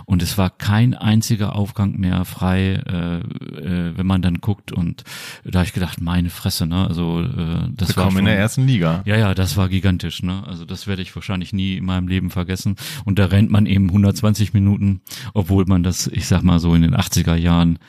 [0.05, 4.71] Und es war kein einziger Aufgang mehr frei, äh, äh, wenn man dann guckt.
[4.71, 5.04] Und
[5.43, 6.88] da habe ich gedacht, meine Fresse, ne?
[6.88, 9.04] Also äh, das war Willkommen schon, in der ersten Liga.
[9.06, 10.43] ja, ja, das war gigantisch, ne?
[10.47, 12.75] Also das werde ich wahrscheinlich nie in meinem Leben vergessen.
[13.06, 15.01] Und da rennt man eben 120 Minuten,
[15.34, 17.80] obwohl man das, ich sag mal so in den 80er Jahren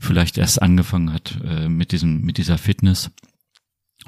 [0.00, 3.10] vielleicht erst angefangen hat äh, mit diesem, mit dieser Fitness.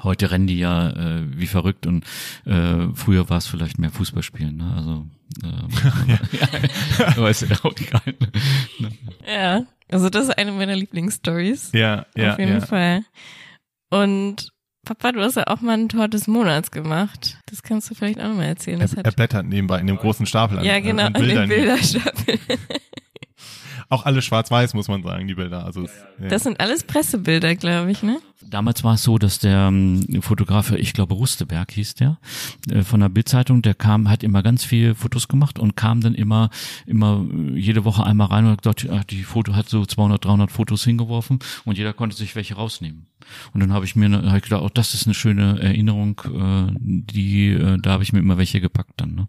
[0.03, 2.05] Heute rennen die ja äh, wie verrückt und
[2.45, 4.73] äh, früher war es vielleicht mehr Fußballspielen, ne?
[4.75, 5.05] Also
[5.43, 6.07] äh,
[6.99, 7.07] ja.
[7.15, 8.15] aber ist ja auch egal.
[9.27, 11.71] Ja, also das ist eine meiner Lieblingsstories.
[11.73, 12.65] Ja, ja, Auf jeden ja.
[12.65, 13.01] Fall.
[13.89, 14.51] Und
[14.85, 17.37] Papa, du hast ja auch mal ein Tor des Monats gemacht.
[17.45, 18.81] Das kannst du vielleicht auch noch mal erzählen.
[18.81, 21.49] Er, er blättert nebenbei in dem großen Stapel an, ja, genau, an an den Bildern.
[21.49, 22.39] Bilderstapel.
[23.91, 25.65] Auch alle schwarz-weiß, muss man sagen, die Bilder.
[25.65, 26.27] Also, ja.
[26.29, 28.19] Das sind alles Pressebilder, glaube ich, ne?
[28.41, 32.17] Damals war es so, dass der ähm, Fotograf, ich glaube Rusteberg hieß der,
[32.69, 36.15] äh, von der Bildzeitung, der kam, hat immer ganz viele Fotos gemacht und kam dann
[36.15, 36.51] immer,
[36.85, 40.23] immer äh, jede Woche einmal rein und hat gesagt, ach, die Foto hat so 200,
[40.23, 43.07] 300 Fotos hingeworfen und jeder konnte sich welche rausnehmen.
[43.53, 46.73] Und dann habe ich mir, hab ich gedacht, oh, das ist eine schöne Erinnerung, äh,
[46.79, 49.15] die, äh, da habe ich mir immer welche gepackt dann.
[49.15, 49.27] Ne?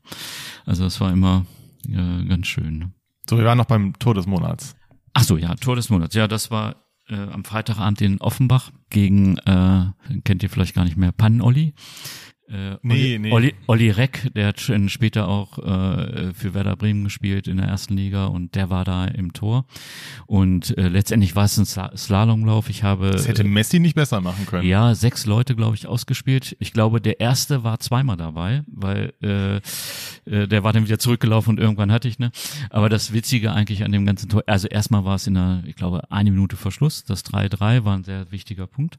[0.66, 1.46] Also das war immer
[1.88, 2.78] äh, ganz schön.
[2.78, 2.90] Ne?
[3.28, 4.76] So, wir waren noch beim Tor des Monats.
[5.14, 6.14] Ach so, ja, Tor des Monats.
[6.14, 6.76] Ja, das war
[7.08, 9.86] äh, am Freitagabend in Offenbach gegen, äh,
[10.24, 11.74] kennt ihr vielleicht gar nicht mehr, Pannen-Olli.
[12.48, 13.32] Äh, Nee, Olli, nee.
[13.32, 17.66] Olli, Olli Reck, der hat schon später auch äh, für Werder Bremen gespielt in der
[17.66, 19.64] ersten Liga und der war da im Tor.
[20.26, 22.68] Und äh, letztendlich war es ein Sla Slalomlauf.
[22.68, 24.66] Ich habe Das hätte Messi nicht besser machen können.
[24.66, 26.56] ja, sechs Leute, glaube ich, ausgespielt.
[26.58, 29.56] Ich glaube, der erste war zweimal dabei, weil äh,
[30.30, 32.30] äh, der war dann wieder zurückgelaufen und irgendwann hatte ich, ne?
[32.70, 35.76] Aber das Witzige eigentlich an dem ganzen Tor, also erstmal war es in der, ich
[35.76, 37.04] glaube, eine Minute Verschluss.
[37.04, 38.98] Das 3-3 war ein sehr wichtiger Punkt.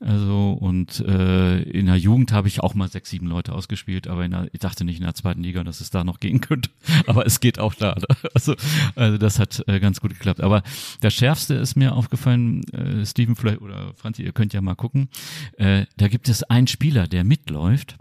[0.00, 4.28] Also und äh, in der Jugend habe ich auch mal sechs, sieben Leute ausgespielt, aber
[4.28, 6.70] der, ich dachte nicht in der zweiten Liga, dass es da noch gehen könnte.
[7.06, 7.96] Aber es geht auch da.
[8.34, 8.54] Also,
[8.96, 10.40] also das hat äh, ganz gut geklappt.
[10.40, 10.62] Aber
[11.00, 15.08] das Schärfste ist mir aufgefallen, äh, Steven vielleicht oder Franzi, ihr könnt ja mal gucken.
[15.58, 17.96] Äh, da gibt es einen Spieler, der mitläuft.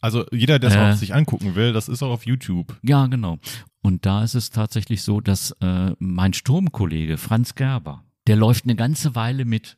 [0.00, 0.80] Also jeder, der es Äh.
[0.92, 2.76] auch sich angucken will, das ist auch auf YouTube.
[2.82, 3.38] Ja, genau.
[3.82, 8.76] Und da ist es tatsächlich so, dass äh, mein Sturmkollege Franz Gerber, der läuft eine
[8.76, 9.76] ganze Weile mit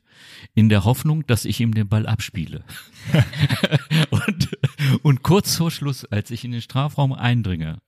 [0.53, 2.63] in der Hoffnung, dass ich ihm den Ball abspiele.
[4.09, 4.57] und,
[5.01, 7.79] und kurz vor Schluss, als ich in den Strafraum eindringe,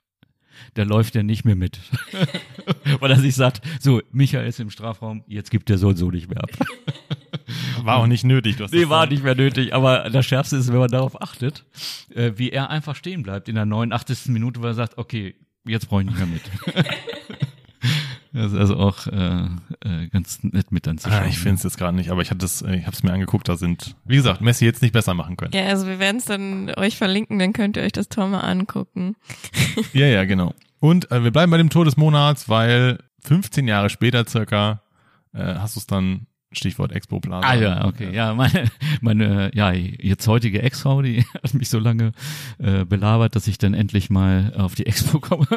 [0.74, 1.80] da läuft er nicht mehr mit.
[3.00, 6.10] Weil er sich sagt, so, Michael ist im Strafraum, jetzt gibt er so und so
[6.10, 6.50] nicht mehr ab.
[7.84, 8.58] War auch nicht nötig.
[8.58, 9.74] Du hast Nee, war nicht mehr nötig.
[9.74, 11.64] Aber das Schärfste ist, wenn man darauf achtet,
[12.14, 14.28] äh, wie er einfach stehen bleibt in der 89.
[14.28, 16.42] Minute, weil er sagt, okay, jetzt brauche ich nicht mehr mit.
[18.38, 19.46] Das ist also auch äh,
[19.82, 21.24] äh, ganz nett mit anzuschauen.
[21.24, 23.50] Ah, ich finde es jetzt gerade nicht, aber ich äh, habe es mir angeguckt.
[23.50, 25.52] Da sind, wie gesagt, Messi jetzt nicht besser machen können.
[25.54, 28.42] Ja, also wir werden es dann euch verlinken, dann könnt ihr euch das Tor mal
[28.42, 29.16] angucken.
[29.94, 30.54] Ja, ja, genau.
[30.80, 34.82] Und äh, wir bleiben bei dem Tor des Monats, weil 15 Jahre später circa
[35.34, 37.46] äh, hast du es dann Stichwort Expo Plaza.
[37.46, 38.14] Ah ja, okay.
[38.14, 42.14] Ja, meine, meine ja, jetzt heutige Ex-Frau, die hat mich so lange
[42.58, 45.48] äh, belabert, dass ich dann endlich mal auf die Expo komme.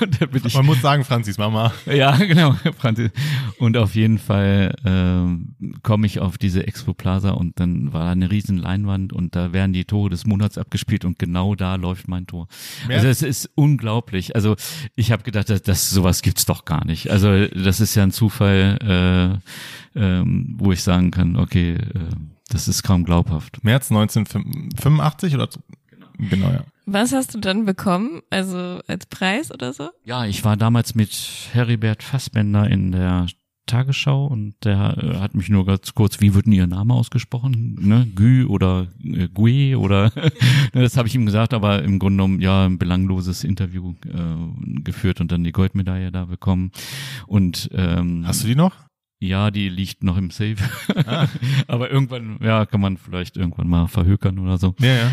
[0.00, 1.72] Und dann bin ich, Man muss sagen, Franzis Mama.
[1.86, 3.10] Ja, genau, Franzis.
[3.58, 8.10] Und auf jeden Fall äh, komme ich auf diese Expo Plaza und dann war da
[8.10, 12.08] eine riesen Leinwand und da werden die Tore des Monats abgespielt und genau da läuft
[12.08, 12.48] mein Tor.
[12.88, 14.34] Mehr also es ist unglaublich.
[14.34, 14.56] Also
[14.96, 17.10] ich habe gedacht, dass, dass sowas gibt's doch gar nicht.
[17.10, 19.38] Also das ist ja ein Zufall.
[19.40, 19.48] Äh,
[19.94, 22.08] ähm, wo ich sagen kann, okay, äh,
[22.48, 23.64] das ist kaum glaubhaft.
[23.64, 25.48] März 1985 oder?
[26.18, 26.28] Genau.
[26.30, 26.64] genau, ja.
[26.86, 28.22] Was hast du dann bekommen?
[28.30, 29.90] Also als Preis oder so?
[30.04, 31.10] Ja, ich war damals mit
[31.52, 33.26] Heribert Fassbender in der
[33.66, 37.78] Tagesschau und der äh, hat mich nur ganz kurz, wie wird denn Ihr Name ausgesprochen?
[37.80, 38.06] Ne?
[38.14, 40.12] Gü oder äh, Gui oder
[40.74, 44.80] ne, das habe ich ihm gesagt, aber im Grunde genommen ja ein belangloses Interview äh,
[44.82, 46.72] geführt und dann die Goldmedaille da bekommen.
[47.26, 48.74] Und ähm, hast du die noch?
[49.26, 50.56] Ja, die liegt noch im Safe.
[51.06, 51.28] Ah.
[51.66, 54.74] Aber irgendwann, ja, kann man vielleicht irgendwann mal verhökern oder so.
[54.80, 55.10] Ja,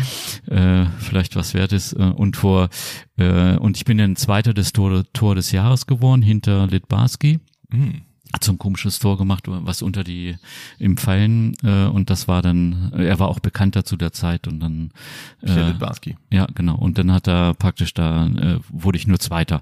[0.50, 0.82] ja.
[0.82, 1.94] Äh, vielleicht was wert ist.
[1.94, 2.68] Äh, und vor,
[3.16, 7.40] äh, und ich bin dann Zweiter des Tor, Tor des Jahres geworden, hinter Litbarski.
[7.70, 10.36] Mhm hat so ein komisches Tor gemacht, was unter die
[10.78, 14.60] im Fallen äh, und das war dann, er war auch bekannter zu der Zeit und
[14.60, 14.90] dann
[15.42, 15.54] äh.
[16.30, 16.76] Ja, genau.
[16.76, 19.60] Und dann hat er praktisch da äh, wurde ich nur Zweiter.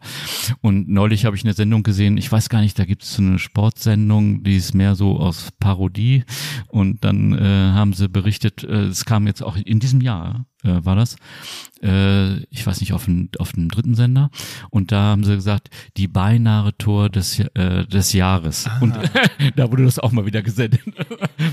[0.60, 3.22] Und neulich habe ich eine Sendung gesehen, ich weiß gar nicht, da gibt es so
[3.22, 6.24] eine Sportsendung, die ist mehr so aus Parodie
[6.68, 10.84] und dann äh, haben sie berichtet, äh, es kam jetzt auch in diesem Jahr äh,
[10.84, 11.16] war das.
[11.82, 14.30] Äh, ich weiß nicht, auf dem, auf dem dritten Sender.
[14.70, 18.66] Und da haben sie gesagt, die beinahe Tor des, äh, des Jahres.
[18.66, 18.78] Ah.
[18.80, 18.96] Und
[19.56, 20.80] da wurde das auch mal wieder gesendet.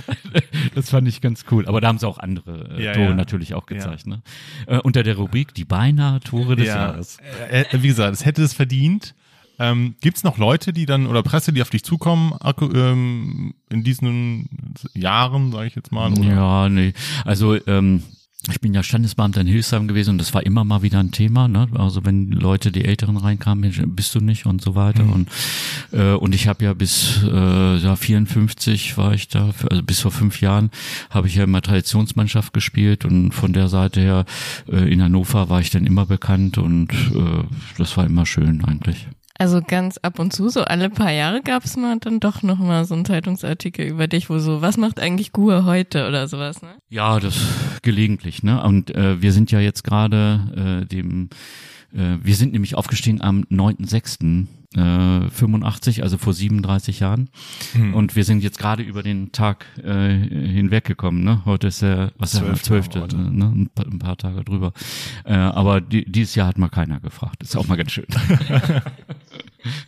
[0.75, 1.67] das fand ich ganz cool.
[1.67, 3.15] Aber da haben sie auch andere äh, ja, Tore ja.
[3.15, 4.05] natürlich auch gezeigt.
[4.05, 4.13] Ja.
[4.13, 4.21] Ne?
[4.67, 7.17] Äh, unter der Rubrik die beinahe Tore des Jahres.
[7.49, 9.15] Äh, wie gesagt, es hätte es verdient.
[9.59, 13.83] Ähm, Gibt es noch Leute, die dann oder Presse, die auf dich zukommen ähm, in
[13.83, 14.49] diesen
[14.93, 16.11] Jahren, sage ich jetzt mal?
[16.11, 16.23] Oder?
[16.23, 16.93] Ja, nee.
[17.25, 18.03] Also ähm,
[18.49, 21.47] ich bin ja Standesbeamter in Hilsheim gewesen und das war immer mal wieder ein Thema.
[21.47, 21.67] Ne?
[21.73, 25.03] Also wenn Leute, die Älteren reinkamen, bist du nicht und so weiter.
[25.03, 25.11] Mhm.
[25.11, 25.29] Und,
[25.91, 30.11] äh, und ich habe ja bis äh, ja, 54 war ich da, also bis vor
[30.11, 30.69] fünf Jahren
[31.09, 34.25] habe ich ja immer Traditionsmannschaft gespielt und von der Seite her
[34.71, 37.43] äh, in Hannover war ich dann immer bekannt und äh,
[37.77, 39.07] das war immer schön eigentlich.
[39.39, 42.57] Also ganz ab und zu, so alle paar Jahre gab es mal dann doch noch
[42.57, 46.61] mal so einen Zeitungsartikel über dich, wo so, was macht eigentlich Gur heute oder sowas,
[46.61, 46.75] ne?
[46.89, 47.35] Ja, das
[47.83, 48.63] gelegentlich, ne?
[48.63, 51.29] Und äh, wir sind ja jetzt gerade äh, dem
[51.93, 54.47] äh, wir sind nämlich aufgestiegen am 9.6.
[54.75, 57.29] Äh, 85, also vor 37 Jahren.
[57.71, 57.93] Hm.
[57.93, 61.23] Und wir sind jetzt gerade über den Tag äh, hinweggekommen.
[61.23, 61.43] Ne?
[61.45, 62.87] Heute ist ja, was ist der 12.
[62.95, 63.45] Äh, ne?
[63.45, 64.73] Ein paar, ein, paar, Tage drüber.
[65.23, 67.43] Äh, aber die, dieses Jahr hat mal keiner gefragt.
[67.43, 68.07] Ist auch mal ganz schön.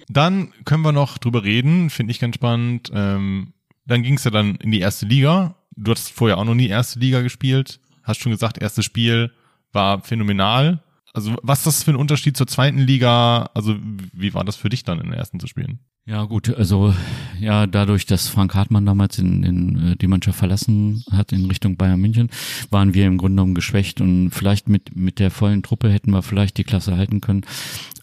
[0.07, 2.91] dann können wir noch drüber reden, finde ich ganz spannend.
[2.93, 3.53] Ähm,
[3.85, 5.55] dann ging es ja dann in die erste Liga.
[5.75, 7.79] Du hast vorher auch noch nie erste Liga gespielt.
[8.03, 9.31] Hast schon gesagt, erstes Spiel
[9.71, 10.83] war phänomenal.
[11.13, 13.49] Also was ist das für ein Unterschied zur zweiten Liga?
[13.53, 13.77] Also
[14.13, 15.79] wie war das für dich dann in der ersten zu spielen?
[16.05, 16.93] Ja gut, also
[17.39, 21.77] ja dadurch, dass Frank Hartmann damals in, in, äh, die Mannschaft verlassen hat in Richtung
[21.77, 22.29] Bayern München,
[22.71, 26.23] waren wir im Grunde genommen geschwächt und vielleicht mit mit der vollen Truppe hätten wir
[26.23, 27.41] vielleicht die Klasse halten können.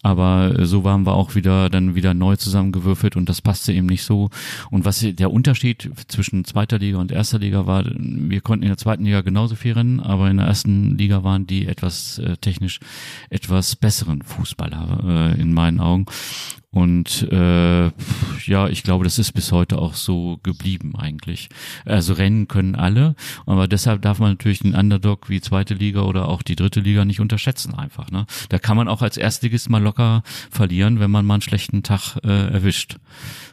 [0.06, 4.04] Aber so waren wir auch wieder dann wieder neu zusammengewürfelt und das passte eben nicht
[4.04, 4.30] so.
[4.70, 8.78] Und was der Unterschied zwischen zweiter Liga und erster Liga war, wir konnten in der
[8.78, 12.78] zweiten Liga genauso viel rennen, aber in der ersten Liga waren die etwas äh, technisch
[13.30, 16.06] etwas besseren Fußballer äh, in meinen Augen.
[16.76, 17.86] Und äh,
[18.44, 21.48] ja, ich glaube, das ist bis heute auch so geblieben eigentlich.
[21.86, 23.14] Also rennen können alle,
[23.46, 27.06] aber deshalb darf man natürlich den Underdog wie zweite Liga oder auch die dritte Liga
[27.06, 28.10] nicht unterschätzen einfach.
[28.10, 28.26] Ne?
[28.50, 29.95] Da kann man auch als Erstligist mal locker
[30.50, 32.96] verlieren, wenn man mal einen schlechten Tag äh, erwischt.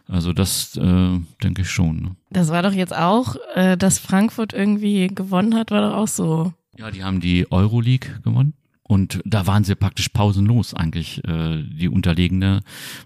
[0.08, 1.98] Also das äh, denke ich schon.
[1.98, 2.16] Ne?
[2.30, 6.54] Das war doch jetzt auch, äh, dass Frankfurt irgendwie gewonnen hat, war doch auch so.
[6.78, 8.54] Ja, die haben die Euroleague gewonnen.
[8.94, 12.60] Und da waren sie praktisch pausenlos eigentlich, äh, die unterlegene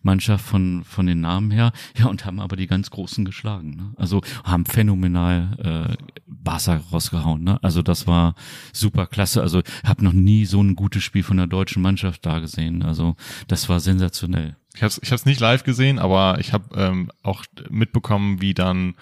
[0.03, 1.71] Mannschaft von, von den Namen her.
[1.97, 3.77] Ja, und haben aber die ganz Großen geschlagen.
[3.77, 3.93] Ne?
[3.95, 7.41] Also haben phänomenal äh, Barca rausgehauen.
[7.41, 7.57] Ne?
[7.63, 8.35] Also das war
[8.73, 9.41] super klasse.
[9.41, 12.83] Also habe noch nie so ein gutes Spiel von der deutschen Mannschaft da gesehen.
[12.83, 13.15] Also
[13.47, 14.57] das war sensationell.
[14.75, 18.53] Ich habe es ich hab's nicht live gesehen, aber ich habe ähm, auch mitbekommen, wie
[18.53, 18.95] dann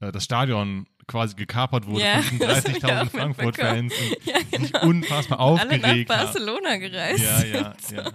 [0.00, 2.50] äh, das Stadion quasi gekapert wurde ja, von diesen
[2.82, 3.92] 30.000 Frankfurt-Fans
[4.24, 4.88] ja, genau.
[4.88, 8.10] unfassbar aufgeregt Alle nach Barcelona gereist Ja, ja, ja.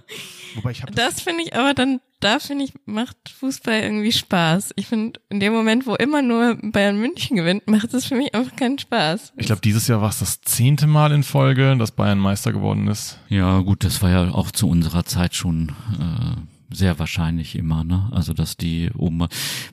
[0.56, 4.72] Wobei ich das, das finde ich aber dann, da finde ich, macht Fußball irgendwie Spaß.
[4.74, 8.34] Ich finde, in dem Moment, wo immer nur Bayern München gewinnt, macht es für mich
[8.34, 9.34] einfach keinen Spaß.
[9.36, 12.88] Ich glaube, dieses Jahr war es das zehnte Mal in Folge, dass Bayern Meister geworden
[12.88, 13.20] ist.
[13.28, 15.68] Ja, gut, das war ja auch zu unserer Zeit schon
[16.00, 18.08] äh, sehr wahrscheinlich immer, ne?
[18.12, 19.26] Also dass die oben,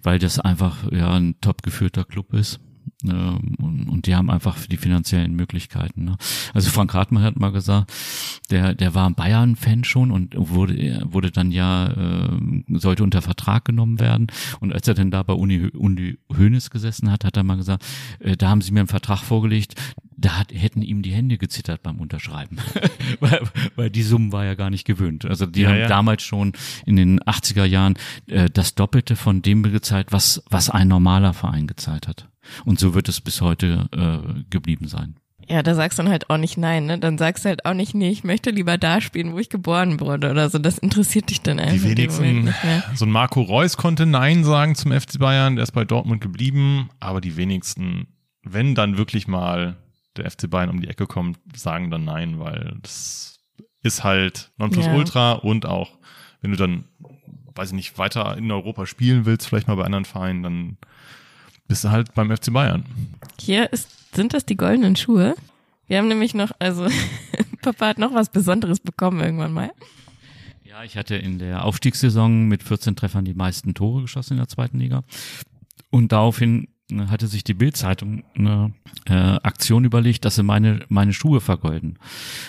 [0.03, 2.59] weil das einfach ja ein top geführter Club ist.
[3.03, 6.05] Ähm, und, die haben einfach die finanziellen Möglichkeiten.
[6.05, 6.17] Ne?
[6.53, 7.91] Also Frank Hartmann hat mal gesagt,
[8.51, 12.29] der der war ein Bayern-Fan schon und wurde wurde dann ja äh,
[12.73, 14.27] sollte unter Vertrag genommen werden.
[14.59, 17.83] Und als er dann da bei Uni, Uni Hoeneß gesessen hat, hat er mal gesagt,
[18.19, 19.75] äh, da haben sie mir einen Vertrag vorgelegt,
[20.17, 22.57] da hat, hätten ihm die Hände gezittert beim Unterschreiben,
[23.19, 23.41] weil,
[23.75, 25.25] weil die Summen war ja gar nicht gewöhnt.
[25.25, 25.87] Also die Ja, haben ja.
[25.87, 26.53] damals schon
[26.85, 27.95] in den 80er Jahren
[28.27, 32.29] äh, das Doppelte von dem gezahlt, was was ein normaler Verein gezahlt hat.
[32.65, 35.15] Und so wird es bis heute äh, geblieben sein.
[35.47, 36.97] Ja, da sagst du dann halt auch nicht nein, ne?
[36.97, 39.99] Dann sagst du halt auch nicht, nee, ich möchte lieber da spielen, wo ich geboren
[39.99, 40.57] wurde oder so.
[40.57, 42.83] Das interessiert dich dann einfach Die wenigsten, nicht mehr.
[42.95, 46.89] so ein Marco Reus konnte Nein sagen zum FC Bayern, der ist bei Dortmund geblieben,
[46.99, 48.07] aber die wenigsten,
[48.41, 49.77] wenn dann wirklich mal
[50.17, 53.39] der FC Bayern um die Ecke kommt, sagen dann Nein, weil das
[53.83, 55.91] ist halt Nonplusultra und auch,
[56.41, 56.85] wenn du dann,
[57.53, 60.77] weiß ich nicht, weiter in Europa spielen willst, vielleicht mal bei anderen Vereinen, dann
[61.67, 62.85] bist du halt beim FC Bayern.
[63.39, 65.35] Hier ist, sind das die goldenen Schuhe.
[65.87, 66.87] Wir haben nämlich noch, also
[67.61, 69.71] Papa hat noch was Besonderes bekommen irgendwann mal.
[70.63, 74.47] Ja, ich hatte in der Aufstiegssaison mit 14 Treffern die meisten Tore geschossen in der
[74.47, 75.03] zweiten Liga.
[75.89, 78.73] Und daraufhin äh, hatte sich die Bildzeitung eine
[79.05, 81.97] äh, Aktion überlegt, dass sie meine meine Schuhe vergolden.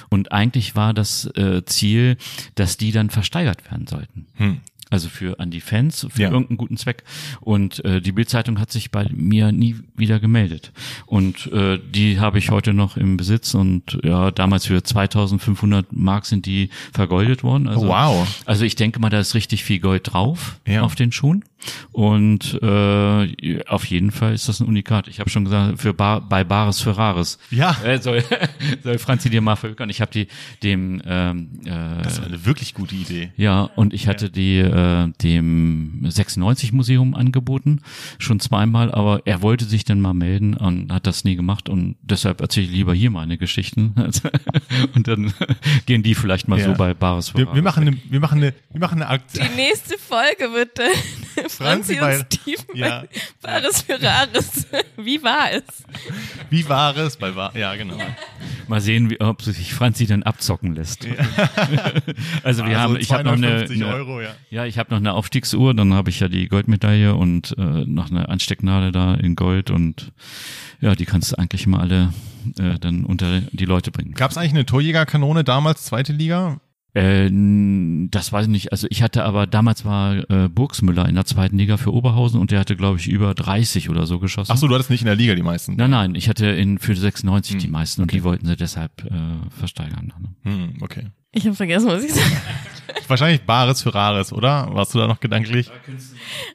[0.09, 2.17] Und eigentlich war das äh, Ziel,
[2.55, 4.27] dass die dann versteigert werden sollten.
[4.35, 4.61] Hm.
[4.89, 6.31] Also für an die Fans, für Ja.
[6.31, 7.03] irgendeinen guten Zweck.
[7.41, 10.71] Und äh, die Bildzeitung hat sich bei mir nie wieder gemeldet.
[11.07, 16.25] Und äh, die habe ich heute noch im Besitz und ja, damals für 2500 Mark
[16.27, 17.67] sind die vergoldet worden.
[17.67, 18.43] Also, Oh, wow.
[18.47, 20.83] Also ich denke mal, da ist richtig viel Gold drauf Ja.
[20.83, 21.45] auf den Schuhen.
[21.91, 25.09] Und äh, auf jeden Fall ist das ein Unikat.
[25.09, 27.39] Ich habe schon gesagt, für Bar, bei Bares für Rares.
[27.51, 27.77] Ja.
[27.83, 28.23] Äh, soll,
[28.85, 29.91] soll Franzi dir mal verhökern.
[29.91, 30.29] Ich habe die
[30.63, 33.31] dem ähm, äh, Das ist eine wirklich gute Idee.
[33.37, 37.81] ja, und ich hatte die äh, dem 96 Museum angeboten,
[38.19, 41.97] schon zweimal, aber er wollte sich dann mal melden und hat das nie gemacht und
[42.03, 43.95] deshalb erzähle ich lieber hier meine Geschichten
[44.95, 45.33] und dann
[45.87, 46.67] gehen die vielleicht mal Ja.
[46.67, 49.47] so bei Bares Wir, wir machen eine, wir machen eine, wir machen eine Aktion.
[49.51, 53.05] Die nächste Folge wird dann Franzi bei- und Steven Ja.
[53.43, 54.67] Bares für Rares.
[54.97, 55.65] Wie war es?
[56.51, 57.97] Wie war es bei Wa Ja, genau.
[58.69, 61.07] Mal sehen, wie, ob sich Franzi dann abzocken lässt.
[62.43, 64.35] also wir haben, ich habe noch eine, 250 eine Euro, ja.
[64.51, 68.11] Ja, ich habe noch eine Aufstiegsuhr, dann habe ich ja die Goldmedaille und äh, noch
[68.11, 70.13] eine Anstecknadel da in Gold und
[70.81, 72.13] ja, die kannst du eigentlich mal alle
[72.59, 74.15] äh, dann unter die Leute bringen.
[74.15, 76.61] Gab es eigentlich eine Torjägerkanone damals, zweite Liga?
[76.97, 77.29] Äh,
[78.11, 78.73] das weiß ich nicht.
[78.73, 82.51] Also ich hatte aber damals war äh, Burgsmüller in der zweiten Liga für Oberhausen und
[82.51, 84.51] der hatte glaube ich über 30 oder so geschossen.
[84.51, 85.77] Ach so, du hattest nicht in der Liga die meisten.
[85.77, 89.05] Nein, nein, ich hatte in für 96 Hm, die meisten und die wollten sie deshalb
[89.05, 89.11] äh,
[89.51, 90.13] versteigern.
[90.43, 90.51] Ne?
[90.51, 91.09] Hm, okay.
[91.33, 92.35] Ich habe vergessen, was ich sagen.
[93.09, 94.69] Wahrscheinlich Bares für Rares, oder?
[94.73, 95.71] Warst du da noch gedanklich?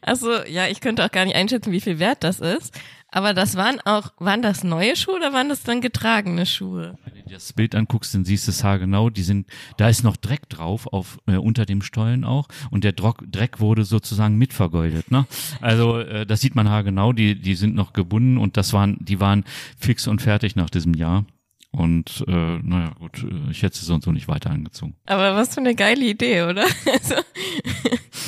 [0.02, 2.74] Also ja, ich könnte auch gar nicht einschätzen, wie viel wert das ist.
[3.12, 6.98] Aber das waren auch, waren das neue Schuhe oder waren das dann getragene Schuhe?
[7.04, 9.10] Wenn du dir das Bild anguckst, dann siehst du es haargenau.
[9.10, 12.94] Die sind, da ist noch Dreck drauf, auf äh, unter dem Stollen auch, und der
[12.94, 15.12] Drock, Dreck wurde sozusagen mitvergoldet.
[15.12, 15.28] Ne?
[15.60, 17.12] Also äh, das sieht man haargenau.
[17.12, 19.44] Die, die sind noch gebunden und das waren, die waren
[19.78, 21.26] fix und fertig nach diesem Jahr.
[21.72, 24.96] Und äh, naja, gut, äh, ich hätte sie so und so nicht weiter angezogen.
[25.06, 26.66] Aber was für eine geile Idee, oder?
[26.92, 27.16] Also,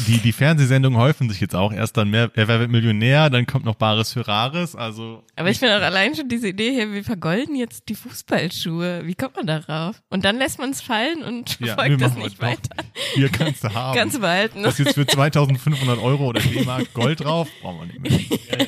[0.08, 1.72] Die, die Fernsehsendungen häufen sich jetzt auch.
[1.74, 4.76] Erst dann mehr, wer wird Millionär, dann kommt noch Bares für Rares.
[4.76, 9.02] Also aber ich finde auch allein schon diese Idee hier, wir vergolden jetzt die Fußballschuhe.
[9.06, 10.02] Wie kommt man darauf?
[10.10, 12.76] Und dann lässt man es fallen und ja, verfolgt das wir nicht weiter.
[13.14, 13.96] Hier kannst du haben.
[13.96, 14.64] Ganz behalten.
[14.64, 18.68] das jetzt für 2500 Euro oder D-Mark Gold drauf, brauchen wir nicht mehr.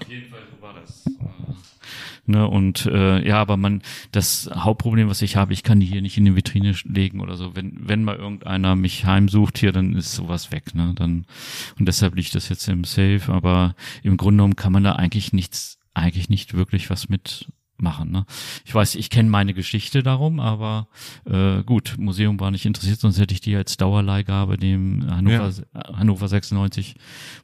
[0.00, 1.04] Auf jeden Fall so war das.
[2.30, 6.00] Ne, und äh, ja, aber man, das Hauptproblem, was ich habe, ich kann die hier
[6.00, 7.56] nicht in die Vitrine legen oder so.
[7.56, 10.92] Wenn, wenn mal irgendeiner mich heimsucht hier, dann ist sowas weg, ne?
[10.94, 11.26] Dann,
[11.78, 15.32] und deshalb liegt das jetzt im Safe, aber im Grunde genommen kann man da eigentlich
[15.32, 17.48] nichts, eigentlich nicht wirklich was mit
[17.82, 18.10] machen.
[18.10, 18.24] Ne?
[18.64, 20.88] Ich weiß, ich kenne meine Geschichte darum, aber
[21.24, 26.28] äh, gut, Museum war nicht interessiert, sonst hätte ich die als Dauerleihgabe dem Hannover, Hannover
[26.28, 26.94] 96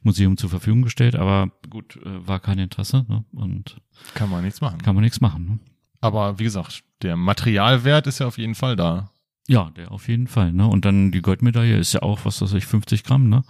[0.03, 3.23] Museum zur Verfügung gestellt, aber gut, äh, war kein Interesse ne?
[3.33, 3.77] und
[4.13, 4.81] Kann man nichts machen.
[4.81, 5.45] kann man nichts machen.
[5.45, 5.59] Ne?
[6.01, 9.11] Aber wie gesagt, der Materialwert ist ja auf jeden Fall da.
[9.47, 10.51] Ja, der auf jeden Fall.
[10.51, 10.67] Ne?
[10.67, 13.43] Und dann die Goldmedaille ist ja auch, was weiß ich, 50 Gramm, ne?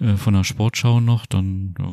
[0.00, 1.92] Äh, von der Sportschau noch, dann, ja,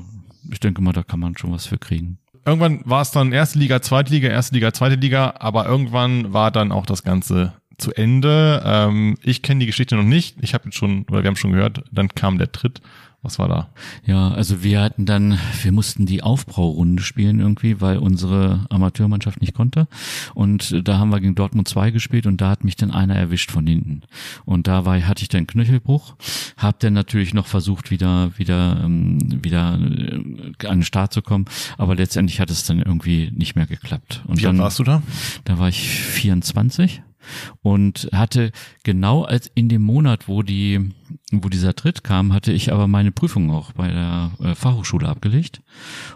[0.52, 2.18] ich denke mal, da kann man schon was für kriegen.
[2.46, 6.52] Irgendwann war es dann erste Liga, zweite Liga, erste Liga, zweite Liga, aber irgendwann war
[6.52, 8.62] dann auch das Ganze zu Ende.
[8.64, 10.38] Ähm, ich kenne die Geschichte noch nicht.
[10.42, 12.82] Ich habe jetzt schon, oder wir haben schon gehört, dann kam der Tritt
[13.26, 13.70] Was war da?
[14.06, 19.56] Ja, also wir hatten dann, wir mussten die Aufbaurunde spielen irgendwie, weil unsere Amateurmannschaft nicht
[19.56, 19.88] konnte.
[20.36, 23.50] Und da haben wir gegen Dortmund 2 gespielt und da hat mich dann einer erwischt
[23.50, 24.04] von hinten.
[24.46, 26.16] Und da war, hatte ich dann Knöchelbruch,
[26.58, 31.46] hab dann natürlich noch versucht, wieder, wieder, ähm, wieder äh, an den Start zu kommen.
[31.80, 34.22] Aber letztendlich hat es dann irgendwie nicht mehr geklappt.
[34.28, 35.02] Und Wie dann, alt warst du da?
[35.46, 37.02] Da war ich 24
[37.62, 38.52] und hatte
[38.84, 40.92] genau als in dem Monat, wo die,
[41.32, 45.62] wo dieser Tritt kam, hatte ich aber meine Prüfung auch bei der äh, Fachhochschule abgelegt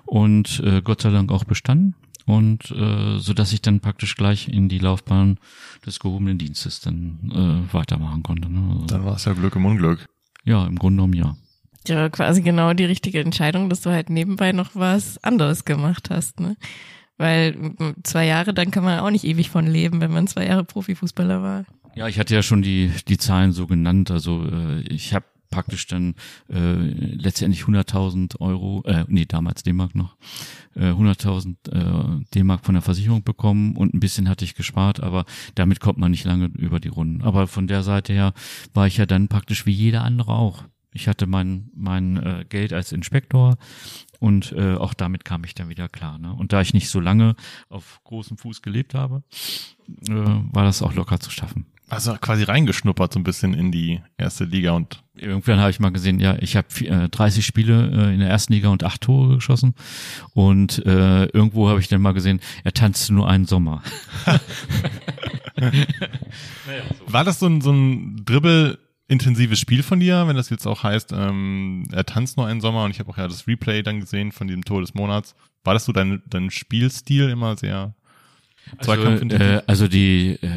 [0.05, 1.95] und äh, Gott sei Dank auch bestanden
[2.25, 5.37] und äh, so dass ich dann praktisch gleich in die Laufbahn
[5.85, 8.49] des gehobenen Dienstes dann äh, weitermachen konnte.
[8.51, 8.73] Ne?
[8.73, 10.05] Also, Dann war es ja Glück im Unglück.
[10.43, 11.35] ja, im Grunde genommen ja.
[11.87, 16.39] Ja, quasi genau die richtige Entscheidung, dass du halt nebenbei noch was anderes gemacht hast,
[16.39, 16.55] ne?
[17.19, 20.63] Weil zwei Jahre, dann kann man auch nicht ewig von leben, wenn man zwei Jahre
[20.63, 21.65] Profifußballer war.
[21.93, 24.09] Ja, ich hatte ja schon die die Zahlen so genannt.
[24.09, 26.15] Also äh, ich habe praktisch dann
[26.49, 30.15] äh, letztendlich 100.000 Euro, äh, nee, damals D-Mark noch,
[30.75, 35.25] äh, 100.000 äh, D-Mark von der Versicherung bekommen und ein bisschen hatte ich gespart, aber
[35.55, 37.21] damit kommt man nicht lange über die Runden.
[37.23, 38.33] Aber von der Seite her
[38.73, 40.63] war ich ja dann praktisch wie jeder andere auch.
[40.91, 43.57] Ich hatte mein, mein äh, Geld als Inspektor
[44.19, 46.17] und äh, auch damit kam ich dann wieder klar.
[46.17, 46.33] Ne?
[46.33, 47.35] Und da ich nicht so lange
[47.69, 49.23] auf großem Fuß gelebt habe,
[50.07, 51.65] äh, war das auch locker zu schaffen.
[51.89, 55.91] Also quasi reingeschnuppert so ein bisschen in die erste Liga und Irgendwann habe ich mal
[55.91, 59.35] gesehen, ja, ich habe äh, 30 Spiele äh, in der ersten Liga und acht Tore
[59.35, 59.75] geschossen.
[60.33, 63.83] Und äh, irgendwo habe ich dann mal gesehen, er tanzte nur einen Sommer.
[67.07, 68.23] War das so ein, so ein
[69.09, 72.83] Dribbel-intensives Spiel von dir, wenn das jetzt auch heißt, ähm, er tanzt nur einen Sommer
[72.83, 75.35] und ich habe auch ja das Replay dann gesehen von diesem Tor des Monats.
[75.63, 77.93] War das so dein, dein Spielstil immer sehr
[78.77, 79.47] Also, zweikampfintensiv?
[79.47, 80.49] äh, also die, äh,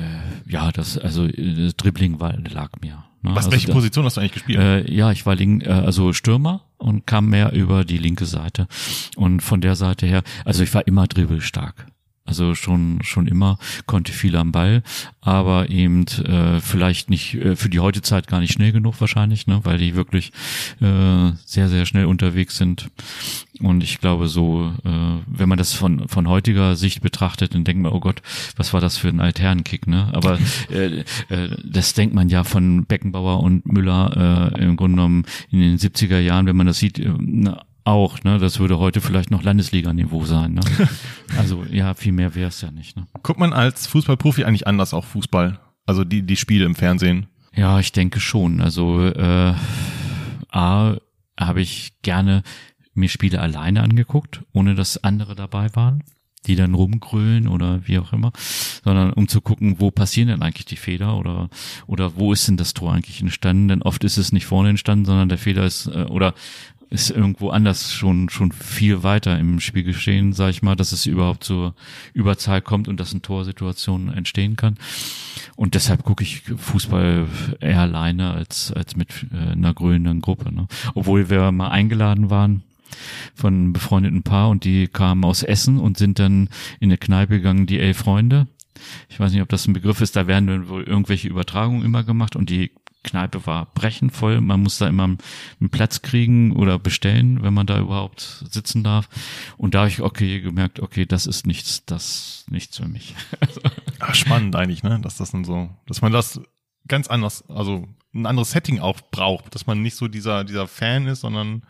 [0.46, 3.04] ja, das, also äh, das Dribbling war, lag mir.
[3.22, 3.30] Ne?
[3.30, 4.58] Was, also welche da- Position hast du eigentlich gespielt?
[4.60, 8.68] Äh, ja, ich war link, äh, also Stürmer und kam mehr über die linke Seite.
[9.16, 11.86] Und von der Seite her, also ich war immer dribbelstark.
[12.32, 14.82] Also schon schon immer konnte viel am Ball,
[15.20, 19.46] aber eben äh, vielleicht nicht äh, für die heutige Zeit gar nicht schnell genug wahrscheinlich,
[19.46, 20.32] ne, weil die wirklich
[20.80, 22.88] äh, sehr sehr schnell unterwegs sind.
[23.60, 27.82] Und ich glaube so, äh, wenn man das von von heutiger Sicht betrachtet, dann denkt
[27.82, 28.22] man, oh Gott,
[28.56, 30.08] was war das für ein Altherrenkick, ne?
[30.14, 30.38] Aber
[30.70, 35.60] äh, äh, das denkt man ja von Beckenbauer und Müller äh, im Grunde genommen in
[35.60, 38.38] den 70er Jahren, wenn man das sieht, äh, na, auch, ne?
[38.38, 40.60] Das würde heute vielleicht noch Landesliga-Niveau sein, ne?
[41.38, 43.06] Also ja, viel mehr wäre es ja nicht, ne?
[43.22, 45.58] Guckt man als Fußballprofi eigentlich anders auch Fußball?
[45.86, 47.26] Also die, die Spiele im Fernsehen.
[47.54, 48.60] Ja, ich denke schon.
[48.60, 49.54] Also äh,
[50.50, 50.96] A
[51.38, 52.42] habe ich gerne
[52.94, 56.04] mir Spiele alleine angeguckt, ohne dass andere dabei waren,
[56.46, 58.32] die dann rumgrölen oder wie auch immer,
[58.84, 61.48] sondern um zu gucken, wo passieren denn eigentlich die Fehler oder
[61.86, 63.68] oder wo ist denn das Tor eigentlich entstanden?
[63.68, 66.34] Denn oft ist es nicht vorne entstanden, sondern der Fehler ist äh, oder
[66.92, 71.06] ist irgendwo anders schon schon viel weiter im Spiel geschehen, sage ich mal, dass es
[71.06, 71.74] überhaupt zur
[72.12, 74.76] Überzahl kommt und dass eine Torsituation entstehen kann.
[75.56, 77.26] Und deshalb gucke ich Fußball
[77.60, 80.52] eher alleine als als mit äh, einer grünenden Gruppe.
[80.54, 80.68] Ne?
[80.94, 82.62] Obwohl wir mal eingeladen waren
[83.34, 87.38] von einem befreundeten Paar und die kamen aus Essen und sind dann in eine Kneipe
[87.38, 88.48] gegangen, die elf Freunde.
[89.08, 92.36] Ich weiß nicht, ob das ein Begriff ist, da werden wohl irgendwelche Übertragungen immer gemacht
[92.36, 92.72] und die
[93.04, 94.40] Kneipe war brechend voll.
[94.40, 99.08] Man muss da immer einen Platz kriegen oder bestellen, wenn man da überhaupt sitzen darf.
[99.56, 103.14] Und da habe ich okay gemerkt, okay, das ist nichts, das nichts für mich.
[104.00, 105.00] Ach, spannend eigentlich, ne?
[105.00, 106.40] Dass das dann so, dass man das
[106.86, 111.06] ganz anders, also ein anderes Setting auch braucht, dass man nicht so dieser, dieser Fan
[111.06, 111.62] ist, sondern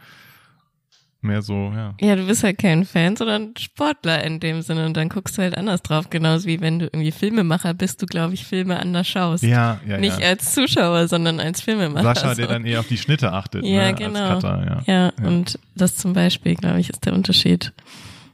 [1.23, 1.95] mehr so, ja.
[2.01, 5.43] Ja, du bist halt kein Fan, sondern Sportler in dem Sinne und dann guckst du
[5.43, 6.11] halt anders drauf.
[6.11, 9.43] Genauso wie wenn du irgendwie Filmemacher bist, du, glaube ich, Filme anders schaust.
[9.43, 10.29] Ja, ja, Nicht ja.
[10.29, 12.15] als Zuschauer, sondern als Filmemacher.
[12.15, 12.53] Sascha, der so.
[12.53, 13.95] dann eher auf die Schnitte achtet, Ja, ne?
[13.95, 14.35] genau.
[14.35, 14.95] Cutter, ja.
[14.95, 17.73] ja, und das zum Beispiel, glaube ich, ist der Unterschied.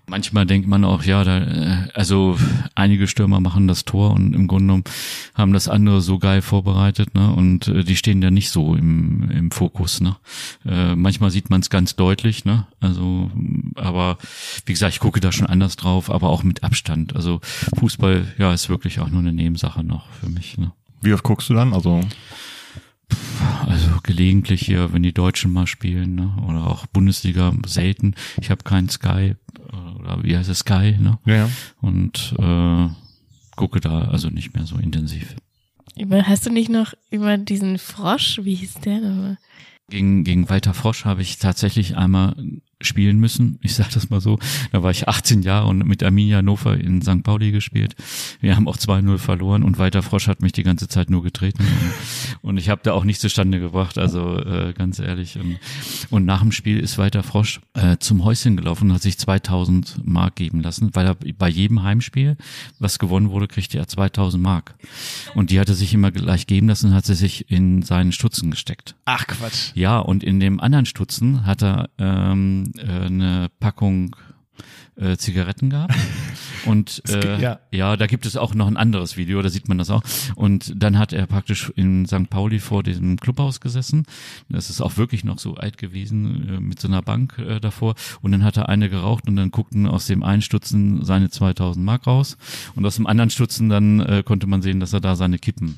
[0.08, 2.38] Manchmal denkt man auch, ja, da, äh, also
[2.74, 4.84] einige Stürmer machen das Tor und im Grunde genommen
[5.34, 7.30] haben das andere so geil vorbereitet, ne?
[7.32, 10.16] Und äh, die stehen ja nicht so im, im Fokus, ne?
[10.64, 12.66] Äh, manchmal sieht man es ganz deutlich, ne?
[12.80, 13.30] Also,
[13.74, 14.16] aber
[14.64, 17.14] wie gesagt, ich gucke da schon anders drauf, aber auch mit Abstand.
[17.14, 17.40] Also
[17.78, 20.72] Fußball, ja, ist wirklich auch nur eine Nebensache noch für mich, ne?
[21.02, 21.74] Wie oft guckst du dann?
[21.74, 22.00] Also,
[23.66, 26.32] Also gelegentlich hier, wenn die Deutschen mal spielen, ne?
[26.46, 28.14] Oder auch Bundesliga selten.
[28.40, 29.34] Ich habe keinen Sky
[29.72, 31.18] äh, oder wie heißt es Sky, ne?
[31.26, 31.50] ja, ja.
[31.80, 32.88] und äh,
[33.56, 35.36] gucke da also nicht mehr so intensiv.
[35.96, 39.38] Über, hast du nicht noch über diesen Frosch, wie hieß der nochmal?
[39.90, 42.36] Gegen, gegen Walter Frosch habe ich tatsächlich einmal
[42.80, 43.58] spielen müssen.
[43.60, 44.38] Ich sage das mal so.
[44.70, 47.22] Da war ich 18 Jahre und mit Arminia Hannover in St.
[47.24, 47.96] Pauli gespielt.
[48.40, 51.64] Wir haben auch 2-0 verloren und Walter Frosch hat mich die ganze Zeit nur getreten.
[52.42, 55.38] Und, ich habe da auch nichts zustande gebracht, also äh, ganz ehrlich.
[55.38, 55.58] Und,
[56.10, 60.04] und nach dem Spiel ist Walter Frosch äh, zum Häuschen gelaufen und hat sich 2000
[60.04, 62.36] Mark geben lassen, weil er bei jedem Heimspiel,
[62.78, 64.74] was gewonnen wurde, kriegte er 2000 Mark.
[65.34, 68.12] Und die hat er sich immer gleich geben lassen und hat sie sich in seinen
[68.12, 68.94] Stutzen gesteckt.
[69.04, 69.72] Ach Quatsch.
[69.74, 74.14] Ja, und in dem anderen Stutzen hat er ähm, äh, eine Packung
[74.98, 75.94] äh, Zigaretten gehabt.
[76.66, 77.60] Und äh, ja.
[77.70, 80.02] ja, da gibt es auch noch ein anderes Video, da sieht man das auch.
[80.34, 82.28] Und dann hat er praktisch in St.
[82.30, 84.04] Pauli vor diesem Clubhaus gesessen.
[84.48, 87.94] Das ist auch wirklich noch so alt gewesen, äh, mit so einer Bank äh, davor.
[88.22, 91.84] Und dann hat er eine geraucht und dann guckten aus dem einen Stutzen seine 2000
[91.84, 92.36] Mark raus.
[92.74, 95.76] Und aus dem anderen Stutzen dann äh, konnte man sehen, dass er da seine Kippen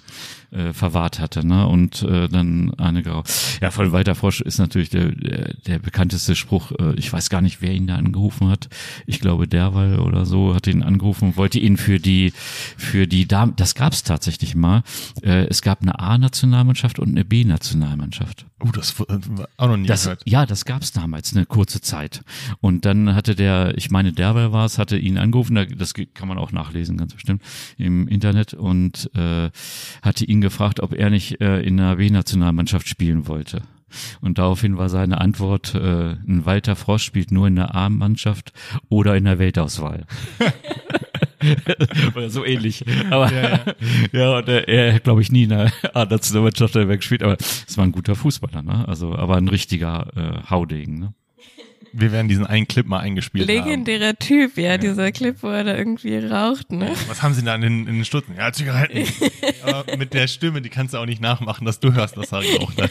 [0.51, 1.47] äh, verwahrt hatte.
[1.47, 1.67] Ne?
[1.67, 3.31] Und äh, dann eine geraucht.
[3.61, 6.73] Ja, von Walter Frosch ist natürlich der, der, der bekannteste Spruch.
[6.73, 8.69] Äh, ich weiß gar nicht, wer ihn da angerufen hat
[9.11, 12.33] ich glaube Derwall oder so, hat ihn angerufen und wollte ihn für die,
[12.77, 14.83] für die Damen, das gab es tatsächlich mal.
[15.23, 18.47] Äh, es gab eine A-Nationalmannschaft und eine B-Nationalmannschaft.
[18.61, 19.19] Oh, das äh,
[19.57, 20.23] auch noch nie das, gehört.
[20.27, 22.23] Ja, das gab es damals eine kurze Zeit.
[22.61, 26.39] Und dann hatte der, ich meine Derwall war es, hatte ihn angerufen, das kann man
[26.39, 27.43] auch nachlesen, ganz bestimmt,
[27.77, 29.51] im Internet und äh,
[30.03, 33.63] hatte ihn gefragt, ob er nicht äh, in einer B-Nationalmannschaft spielen wollte.
[34.21, 38.53] Und daraufhin war seine Antwort, äh, ein Walter Frosch spielt nur in der A-Mannschaft
[38.89, 40.07] oder in der Weltauswahl.
[42.15, 42.85] oder so ähnlich.
[43.11, 43.61] Aber ja, ja.
[44.13, 47.85] ja und er, er hat, glaube ich, nie in der A-Nationalmannschaft gespielt, aber es war
[47.85, 48.87] ein guter Fußballer, ne?
[48.89, 51.15] Also, aber ein richtiger äh, Haudegen, ne?
[51.93, 54.19] Wir werden diesen einen Clip mal eingespielt Legendärer haben.
[54.19, 56.93] Typ, ja, ja, dieser Clip, wo er da irgendwie raucht, ne?
[57.09, 58.35] Was haben sie da in, in den Stutzen?
[58.37, 59.07] Ja, Zigaretten.
[59.63, 62.43] Aber mit der Stimme, die kannst du auch nicht nachmachen, dass du hörst, dass er
[62.43, 62.91] geraucht hat.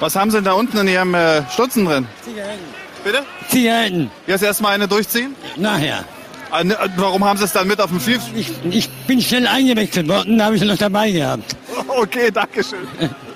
[0.00, 2.06] Was haben Sie denn da unten in Ihrem äh, Stutzen drin?
[2.24, 2.64] Zigaretten.
[3.04, 3.22] Bitte?
[3.48, 4.10] Zigaretten.
[4.26, 5.36] Jetzt erstmal eine durchziehen?
[5.56, 6.04] Nachher.
[6.52, 8.20] Äh, ne, warum haben Sie es dann mit auf dem Fief?
[8.34, 11.56] Ich, ich bin schnell eingewechselt worden, da habe ich noch dabei gehabt.
[11.88, 12.86] Okay, danke schön.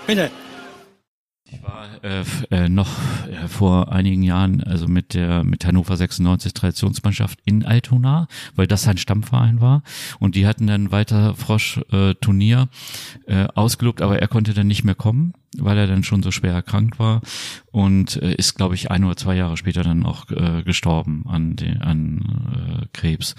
[0.06, 0.30] Bitte.
[1.48, 2.88] Ich war äh, äh, noch
[3.28, 8.26] äh, vor einigen Jahren also mit der mit Hannover 96 Traditionsmannschaft in Altona,
[8.56, 9.82] weil das sein Stammverein war.
[10.18, 12.68] Und die hatten dann weiter Frosch äh, Turnier
[13.26, 16.52] äh, ausgelobt, aber er konnte dann nicht mehr kommen, weil er dann schon so schwer
[16.52, 17.20] erkrankt war.
[17.70, 21.54] Und äh, ist glaube ich ein oder zwei Jahre später dann auch äh, gestorben an
[21.54, 23.36] den an äh, Krebs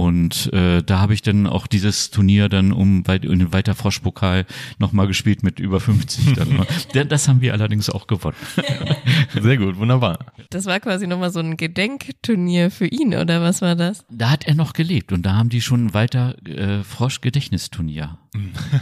[0.00, 3.74] und äh, da habe ich dann auch dieses Turnier dann um weit, in den Weiter
[3.74, 4.46] Frosch-Pokal
[4.78, 6.36] nochmal gespielt mit über 50.
[6.36, 6.64] Dann.
[7.08, 8.36] das haben wir allerdings auch gewonnen.
[9.38, 10.18] Sehr gut, wunderbar.
[10.48, 14.06] Das war quasi nochmal so ein Gedenkturnier für ihn, oder was war das?
[14.08, 18.16] Da hat er noch gelebt und da haben die schon Weiter äh, Frosch-Gedächtnisturnier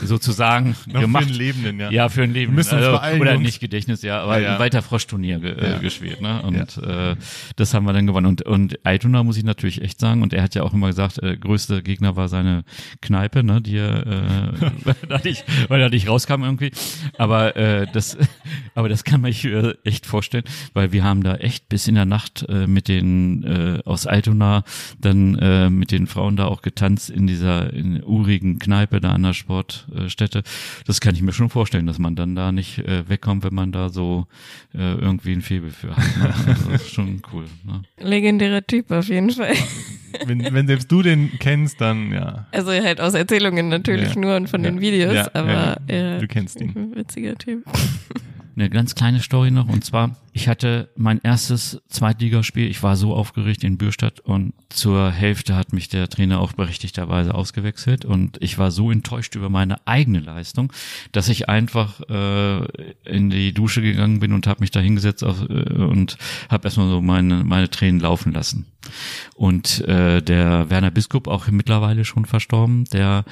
[0.03, 1.25] sozusagen gemacht.
[1.25, 1.91] Für einen Lebenden, ja.
[1.91, 2.57] Ja, für einen Lebenden.
[2.57, 4.53] Müssen also, beeilen, oder nicht Gedächtnis, ja, aber Ja, ja.
[4.55, 5.77] ein weiter Froschturnier ge Ja.
[5.77, 6.43] äh, gespielt, ne?
[6.43, 7.17] Und äh,
[7.57, 8.27] das haben wir dann gewonnen.
[8.27, 10.23] Und und Altona muss ich natürlich echt sagen.
[10.23, 12.65] Und er hat ja auch immer gesagt, äh, größte Gegner war seine
[13.01, 13.63] Kneipe, ne?
[13.63, 14.53] Die er, äh,
[14.85, 16.73] weil, er nicht, weil er nicht rauskam irgendwie.
[17.17, 18.19] Aber äh, das,
[18.75, 20.45] aber das kann man sich äh, echt vorstellen,
[20.75, 24.65] weil wir haben da echt bis in der Nacht äh, mit den äh, aus Altona
[25.01, 29.23] dann äh, mit den Frauen da auch getanzt in dieser in urigen Kneipe da an
[29.23, 30.43] der Sportstätte.
[30.87, 33.73] Das kann ich mir schon vorstellen, dass man dann da nicht äh, wegkommt, wenn man
[33.73, 34.27] da so
[34.75, 36.17] äh, irgendwie ein Faible für hat.
[36.17, 36.35] Ne?
[36.49, 37.45] Also das ist schon cool.
[37.65, 37.83] Ne?
[37.99, 39.55] Legendärer Typ auf jeden Fall.
[40.27, 42.47] Wenn, wenn selbst du den kennst, dann ja.
[42.53, 44.21] Also halt aus Erzählungen natürlich Ja.
[44.21, 44.71] nur und von Ja.
[44.71, 46.19] den Videos, aber ja.
[46.19, 46.73] Du kennst ihn.
[46.77, 47.65] ein witziger Typ.
[48.59, 53.15] Eine ganz kleine Story noch und zwar, ich hatte mein erstes Zweitligaspiel, ich war so
[53.15, 58.59] aufgeregt in Bürstadt und zur Hälfte hat mich der Trainer auch berechtigterweise ausgewechselt und ich
[58.59, 60.73] war so enttäuscht über meine eigene Leistung,
[61.13, 62.65] dass ich einfach äh,
[63.05, 67.01] in die Dusche gegangen bin und habe mich da hingesetzt äh, und habe erstmal so
[67.01, 68.67] meine, meine Tränen laufen lassen.
[69.37, 73.25] Und äh, der Werner Biskup, auch mittlerweile schon verstorben, der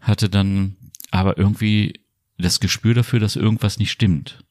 [0.00, 0.76] hatte dann
[1.10, 2.00] aber irgendwie
[2.38, 4.42] das Gespür dafür, dass irgendwas nicht stimmt.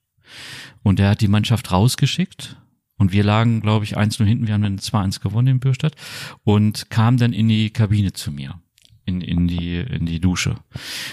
[0.84, 2.57] Und er hat die Mannschaft rausgeschickt.
[2.97, 4.47] Und wir lagen, glaube ich, 1-0 hinten.
[4.47, 5.95] Wir haben dann 2-1 gewonnen in Bürstadt.
[6.43, 8.59] Und kam dann in die Kabine zu mir.
[9.05, 10.57] In, in die in die Dusche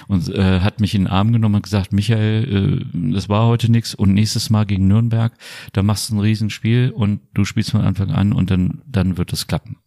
[0.07, 3.73] und äh, hat mich in den Arm genommen und gesagt Michael äh, das war heute
[3.73, 5.33] nix und nächstes Mal gegen Nürnberg
[5.73, 9.33] da machst du ein Riesenspiel und du spielst von Anfang an und dann dann wird
[9.33, 9.79] es klappen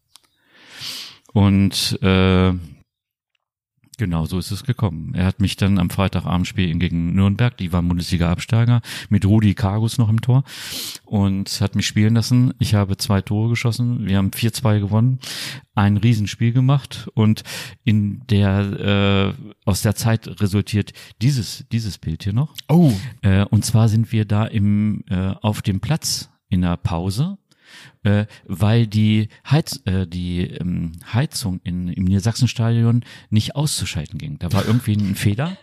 [1.34, 2.54] und äh,
[4.00, 5.14] Genau, so ist es gekommen.
[5.14, 8.80] Er hat mich dann am Freitagabendspiel gegen Nürnberg, die waren Bundesliga-Absteiger,
[9.10, 10.46] mit Rudi Kargus noch im Tor
[11.04, 12.54] und hat mich spielen lassen.
[12.60, 15.20] Ich habe zwei Tore geschossen, wir haben 4-2 gewonnen,
[15.76, 17.44] ein Riesenspiel gemacht und
[17.84, 22.56] in der äh, aus der Zeit resultiert dieses dieses Bild hier noch.
[22.70, 27.38] Oh, Äh, und zwar sind wir da im äh, auf dem Platz in der Pause,
[28.04, 34.40] äh, weil die, Heiz, äh, die ähm, Heizung in, im Niedersachsenstadion nicht auszuschalten ging.
[34.40, 35.58] Da war irgendwie ein Fehler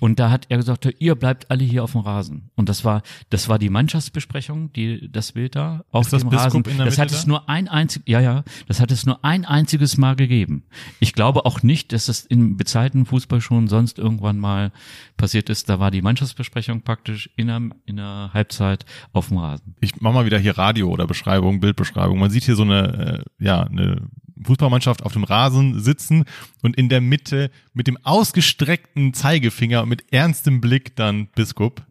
[0.00, 2.50] und da hat er gesagt, ihr bleibt alle hier auf dem Rasen.
[2.54, 6.30] Und das war, das war die Mannschaftsbesprechung, die das Bild da auf Ist das dem
[6.30, 6.78] Biskup Rasen.
[6.78, 10.16] das hat es nur ein einzig, ja ja, das hat es nur ein einziges Mal
[10.16, 10.64] gegeben.
[11.00, 14.72] Ich glaube auch nicht, dass das im bezahlten Fußball schon sonst irgendwann mal
[15.16, 15.68] passiert ist.
[15.68, 19.74] Da war die Mannschaftsbesprechung praktisch in der, in der Halbzeit auf dem Rasen.
[19.80, 22.18] Ich mach mal wieder hier Radio oder Beschreibung, Bildbeschreibung.
[22.18, 24.02] Man sieht hier so eine, äh, ja, eine
[24.44, 26.24] Fußballmannschaft auf dem Rasen sitzen
[26.62, 31.82] und in der Mitte mit dem ausgestreckten Zeigefinger und mit ernstem Blick dann Biskup.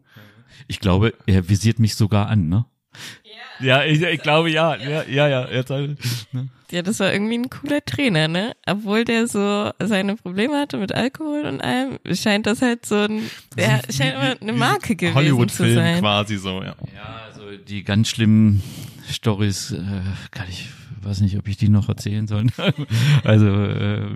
[0.68, 2.66] Ich glaube, er visiert mich sogar an, ne?
[3.60, 5.48] Ja, ich, ich glaube ja, ja, ja, ja.
[5.48, 5.96] Jetzt, ne?
[6.70, 8.54] Ja, das war irgendwie ein cooler Trainer, ne?
[8.66, 13.30] Obwohl der so seine Probleme hatte mit Alkohol und allem, scheint das halt so ein,
[13.56, 16.00] ja, scheint immer eine Marke gewesen zu Hollywood-Film sein.
[16.00, 16.74] quasi so, ja.
[16.94, 18.62] Ja, also die ganz schlimmen
[19.08, 20.00] Stories, äh,
[20.30, 20.68] kann ich,
[21.02, 22.46] weiß nicht, ob ich die noch erzählen soll.
[23.24, 24.06] also äh,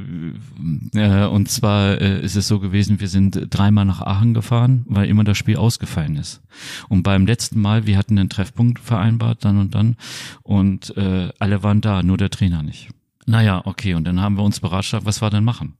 [0.94, 5.08] äh, und zwar äh, ist es so gewesen, wir sind dreimal nach Aachen gefahren, weil
[5.08, 6.42] immer das Spiel ausgefallen ist.
[6.88, 9.96] Und beim letzten Mal, wir hatten einen Treffpunkt vereinbart, dann und dann,
[10.42, 12.88] und äh, alle waren da, nur der Trainer nicht.
[13.26, 15.74] Naja, okay, und dann haben wir uns beratschlagt, was wir denn machen.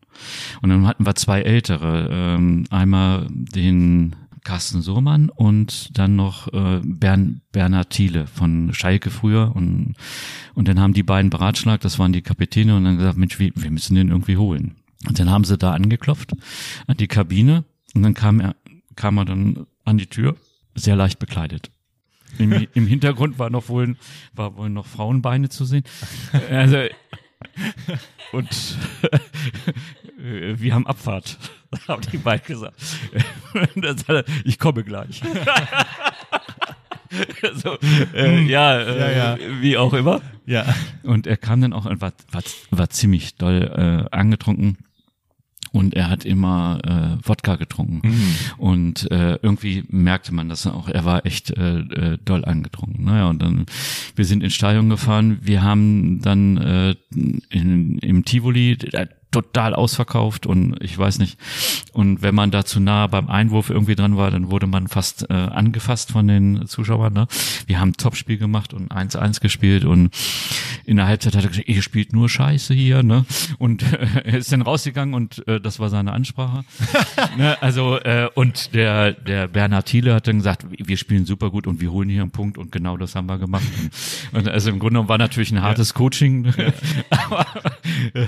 [0.63, 6.81] Und dann hatten wir zwei Ältere, ähm, einmal den Carsten Sohmann und dann noch äh,
[6.85, 9.95] Bern, Bernhard Thiele von Schalke früher und,
[10.55, 13.51] und dann haben die beiden beratschlagt, das waren die Kapitäne und dann gesagt, Mensch, wir,
[13.57, 14.77] wir müssen den irgendwie holen.
[15.09, 16.33] Und dann haben sie da angeklopft
[16.87, 18.55] an die Kabine und dann kam er,
[18.95, 20.37] kam er dann an die Tür,
[20.77, 21.73] sehr leicht bekleidet.
[22.39, 23.97] Im, Im Hintergrund war noch wohl,
[24.33, 25.83] war wohl noch Frauenbeine zu sehen.
[26.51, 26.85] Also,
[28.31, 28.79] und
[30.17, 31.37] wir haben Abfahrt,
[31.89, 32.77] haben die beiden gesagt.
[33.75, 35.23] Und dann sagt er, ich komme gleich.
[37.63, 37.77] so,
[38.15, 39.39] äh, ja, äh, Ja, ja.
[39.61, 40.21] wie auch immer.
[40.45, 40.65] Ja.
[41.03, 44.79] Und er kam dann auch und war, war, war ziemlich doll äh, angetrunken.
[45.73, 48.01] Und er hat immer äh, Wodka getrunken.
[48.57, 50.89] Und äh, irgendwie merkte man das auch.
[50.89, 53.05] Er war echt äh, äh, doll angetrunken.
[53.05, 53.67] Naja, und dann,
[54.15, 55.39] wir sind ins Stadion gefahren.
[55.43, 56.95] Wir haben dann äh,
[57.51, 58.79] in, im Tivoli
[59.37, 61.39] total ausverkauft und ich weiß nicht.
[61.93, 65.29] Und wenn man da zu nah beim Einwurf irgendwie dran war, dann wurde man fast
[65.29, 67.13] äh, angefasst von den Zuschauern.
[67.13, 67.27] Ne?
[67.67, 70.09] Wir haben ein Topspiel gemacht und 1-1 gespielt und
[70.87, 73.03] in der Halbzeit hat er gesagt, ihr spielt nur Scheiße hier.
[73.03, 73.27] Ne?
[73.59, 76.65] Und äh, er ist dann rausgegangen und äh, das war seine Ansprache.
[77.37, 77.61] ne?
[77.61, 81.83] Also äh, und der der Bernhard Thiele hat dann gesagt, wir spielen super gut und
[81.83, 83.65] wir holen hier einen Punkt und genau das haben wir gemacht.
[84.33, 86.55] Und, und also im Grunde war natürlich ein hartes Coaching.
[87.11, 87.47] Aber
[88.15, 88.27] äh,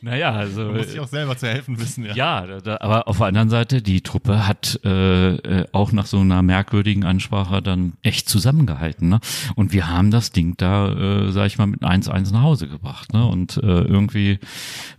[0.00, 2.14] naja, also Man muss sich auch selber zu helfen wissen, ja.
[2.14, 6.20] ja, da, aber auf der anderen Seite, die Truppe hat äh, äh, auch nach so
[6.20, 9.08] einer merkwürdigen Ansprache dann echt zusammengehalten.
[9.08, 9.20] Ne?
[9.54, 13.12] Und wir haben das Ding da, äh, sag ich mal, mit 1-1 nach Hause gebracht.
[13.12, 13.24] Ne?
[13.26, 14.38] Und äh, irgendwie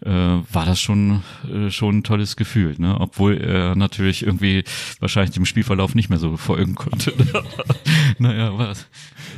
[0.06, 2.76] äh, war das schon, äh, schon ein tolles Gefühl.
[2.78, 3.00] Ne?
[3.00, 4.64] Obwohl er natürlich irgendwie
[5.00, 7.14] wahrscheinlich dem Spielverlauf nicht mehr so folgen konnte.
[8.20, 8.88] naja, was?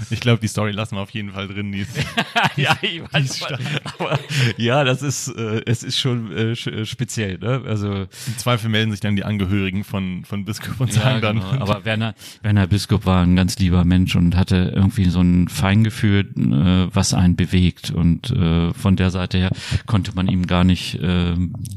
[0.10, 1.72] Ich glaube, die Story lassen wir auf jeden Fall drin.
[1.72, 1.92] Die ist,
[2.56, 3.60] ja, ich weiß, aber,
[4.00, 4.20] aber
[4.58, 7.38] ja, das ist, äh, es ist schon äh, äh, speziell.
[7.38, 7.62] Ne?
[7.66, 11.40] Also Im Zweifel melden sich dann die Angehörigen von, von Biskup und sagen Ja, dann.
[11.40, 11.62] genau.
[11.62, 16.22] Aber Werner, Werner Biskup war ein ganz lieber Mensch und hatte irgendwie so ein Feingefühl,
[16.38, 17.92] äh, was einen bewegt.
[17.92, 19.52] Und äh, von der Seite her
[19.86, 21.36] konnte man ihm gar nicht äh, äh,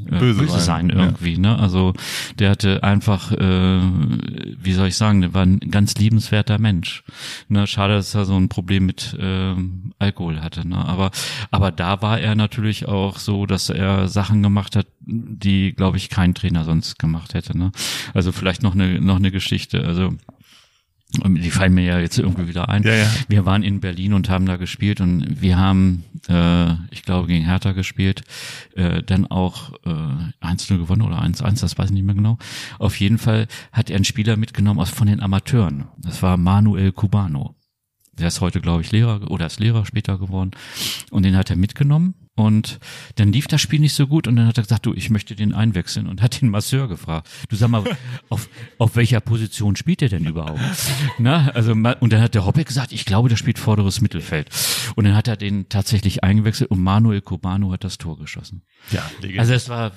[0.09, 1.05] Böse böse, sein, sein, ja.
[1.05, 1.39] irgendwie.
[1.39, 1.59] Ne?
[1.59, 1.95] Also
[2.39, 3.81] der hatte einfach, äh,
[4.62, 7.03] wie soll ich sagen, der war ein ganz liebenswerter Mensch.
[7.49, 7.66] Ne?
[7.66, 9.55] Schade, dass er so ein Problem mit äh,
[10.03, 10.66] Alkohol hatte.
[10.66, 10.76] Ne?
[10.76, 11.11] Aber,
[11.50, 16.11] aber da war er natürlich auch so, dass er Sachen gemacht hat, die, glaube ich,
[16.11, 17.57] kein Trainer sonst gemacht hätte.
[17.57, 17.72] Ne?
[18.14, 19.84] Also vielleicht noch eine noch eine Geschichte.
[19.84, 20.12] Also
[21.20, 22.82] und die fallen mir ja jetzt irgendwie wieder ein.
[22.84, 23.07] Ja, ja.
[23.28, 27.44] Wir waren in Berlin und haben da gespielt und wir haben, äh, ich glaube, gegen
[27.44, 28.22] Hertha gespielt,
[28.76, 32.38] äh, dann auch äh, 1-0 gewonnen oder 1-1, das weiß ich nicht mehr genau.
[32.78, 35.84] Auf jeden Fall hat er einen Spieler mitgenommen aus von den Amateuren.
[35.98, 37.57] Das war Manuel Cubano.
[38.19, 40.51] Der ist heute, glaube ich, Lehrer oder ist Lehrer später geworden.
[41.11, 42.15] Und den hat er mitgenommen.
[42.35, 42.79] Und
[43.17, 45.37] dann lief das Spiel nicht so gut und dann hat er gesagt, du, ich möchte
[45.37, 47.29] den einwechseln und hat den Masseur gefragt.
[47.51, 47.85] Du sag mal,
[48.31, 48.49] auf,
[48.79, 50.61] auf welcher Position spielt er denn überhaupt?
[51.19, 54.49] Na, also, und dann hat der Hoppe gesagt, ich glaube, der spielt vorderes Mittelfeld.
[54.97, 58.63] Und dann hat er den tatsächlich eingewechselt und Manuel Cubano hat das Tor geschossen.
[58.91, 59.41] ja, legendär.
[59.41, 59.93] Also es war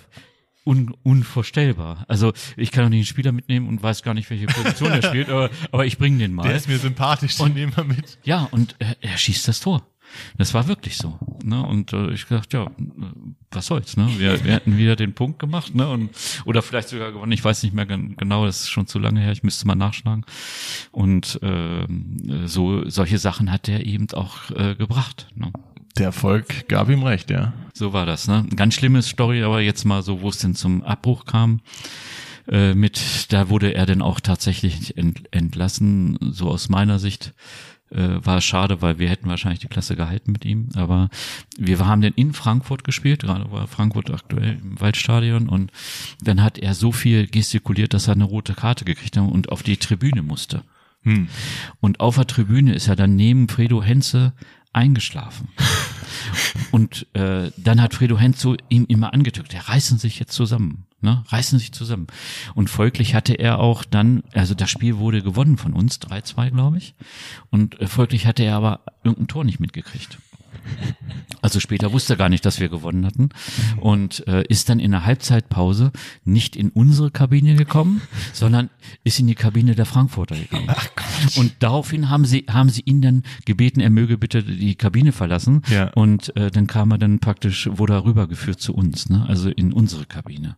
[0.66, 2.06] un, unvorstellbar.
[2.08, 5.02] Also ich kann doch nicht einen Spieler mitnehmen und weiß gar nicht, welche Position er
[5.02, 6.44] spielt, aber, aber ich bringe den mal.
[6.44, 8.18] der ist mir sympathisch, den nehmen wir mit.
[8.24, 9.86] Ja, und er, er schießt das Tor.
[10.38, 11.18] Das war wirklich so.
[11.44, 11.66] Ne?
[11.66, 12.72] Und äh, ich dachte, ja,
[13.52, 14.08] was soll's, ne?
[14.18, 15.88] Wir, wir hatten wieder den Punkt gemacht, ne?
[15.88, 16.10] Und
[16.46, 17.32] oder vielleicht sogar gewonnen.
[17.32, 19.32] Ich weiß nicht mehr genau, das ist schon zu lange her.
[19.32, 20.26] Ich müsste mal nachschlagen.
[20.92, 21.88] Und äh,
[22.46, 25.28] so solche Sachen hat er eben auch äh, gebracht.
[25.36, 25.52] Ne?
[25.98, 27.54] Der Erfolg gab ihm recht, ja.
[27.74, 28.46] So war das, ne?
[28.56, 31.62] Ganz schlimmes Story, aber jetzt mal so, wo es denn zum Abbruch kam.
[32.48, 37.34] Äh, mit, da wurde er dann auch tatsächlich ent, entlassen, so aus meiner Sicht
[37.92, 40.70] äh, war schade, weil wir hätten wahrscheinlich die Klasse gehalten mit ihm.
[40.76, 41.10] Aber
[41.58, 45.72] wir haben den in Frankfurt gespielt, gerade war Frankfurt aktuell im Waldstadion und
[46.22, 49.64] dann hat er so viel gestikuliert, dass er eine rote Karte gekriegt hat und auf
[49.64, 50.64] die Tribüne musste.
[51.04, 51.28] Hm.
[51.80, 54.34] Und auf der Tribüne ist er dann neben Fredo Henze
[54.76, 55.50] eingeschlafen.
[56.72, 61.24] Und äh, dann hat Fredo Henzo ihm immer angetückt, der reißen sich jetzt zusammen, ne?
[61.28, 62.08] Reißen sich zusammen.
[62.54, 66.78] Und folglich hatte er auch dann, also das Spiel wurde gewonnen von uns, 3-2, glaube
[66.78, 66.96] ich.
[67.50, 70.18] Und äh, folglich hatte er aber irgendein Tor nicht mitgekriegt.
[71.42, 73.30] Also später wusste er gar nicht, dass wir gewonnen hatten
[73.80, 75.92] und äh, ist dann in der Halbzeitpause
[76.24, 78.02] nicht in unsere Kabine gekommen,
[78.34, 78.70] sondern
[79.04, 80.66] ist in die Kabine der Frankfurter gegangen.
[80.68, 80.90] Ach
[81.36, 85.62] und daraufhin haben sie haben sie ihn dann gebeten, er möge bitte die Kabine verlassen
[85.70, 85.92] ja.
[85.94, 89.26] und äh, dann kam er dann praktisch wurde er rübergeführt zu uns, ne?
[89.28, 90.58] Also in unsere Kabine.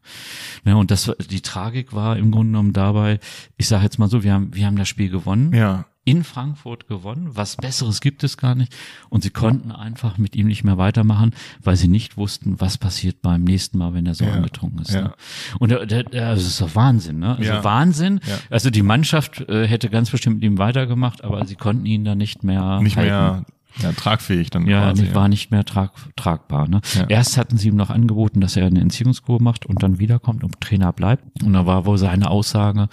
[0.66, 3.20] Ja, und das die Tragik war im Grunde genommen dabei,
[3.58, 5.54] ich sage jetzt mal so, wir haben wir haben das Spiel gewonnen.
[5.54, 7.32] Ja in Frankfurt gewonnen.
[7.34, 8.74] Was Besseres gibt es gar nicht.
[9.10, 13.22] Und sie konnten einfach mit ihm nicht mehr weitermachen, weil sie nicht wussten, was passiert
[13.22, 14.94] beim nächsten Mal, wenn er so ja, angetrunken ist.
[14.94, 15.02] Ja.
[15.02, 15.14] Ne?
[15.60, 17.36] Und der, der, das ist doch Wahnsinn, ne?
[17.36, 17.64] Also ja.
[17.64, 18.22] Wahnsinn.
[18.50, 22.16] Also die Mannschaft äh, hätte ganz bestimmt mit ihm weitergemacht, aber sie konnten ihn da
[22.16, 23.10] nicht mehr nicht halten.
[23.10, 23.46] mehr
[23.82, 25.06] ja, tragfähig dann ja, quasi.
[25.06, 26.68] Ja, war nicht mehr trag, tragbar.
[26.68, 26.82] Ne?
[26.96, 27.06] Ja.
[27.08, 30.60] Erst hatten sie ihm noch angeboten, dass er eine Entziehungskur macht und dann wiederkommt und
[30.62, 31.44] Trainer bleibt.
[31.44, 32.90] Und da war wohl seine Aussage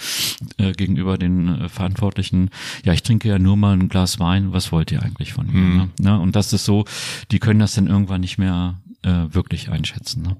[0.59, 2.51] äh, gegenüber den äh, Verantwortlichen,
[2.85, 5.53] ja, ich trinke ja nur mal ein Glas Wein, was wollt ihr eigentlich von mir?
[5.53, 5.77] Mhm.
[5.77, 5.89] Ne?
[6.01, 6.85] Ja, und das ist so,
[7.31, 10.23] die können das dann irgendwann nicht mehr äh, wirklich einschätzen.
[10.23, 10.37] Ne?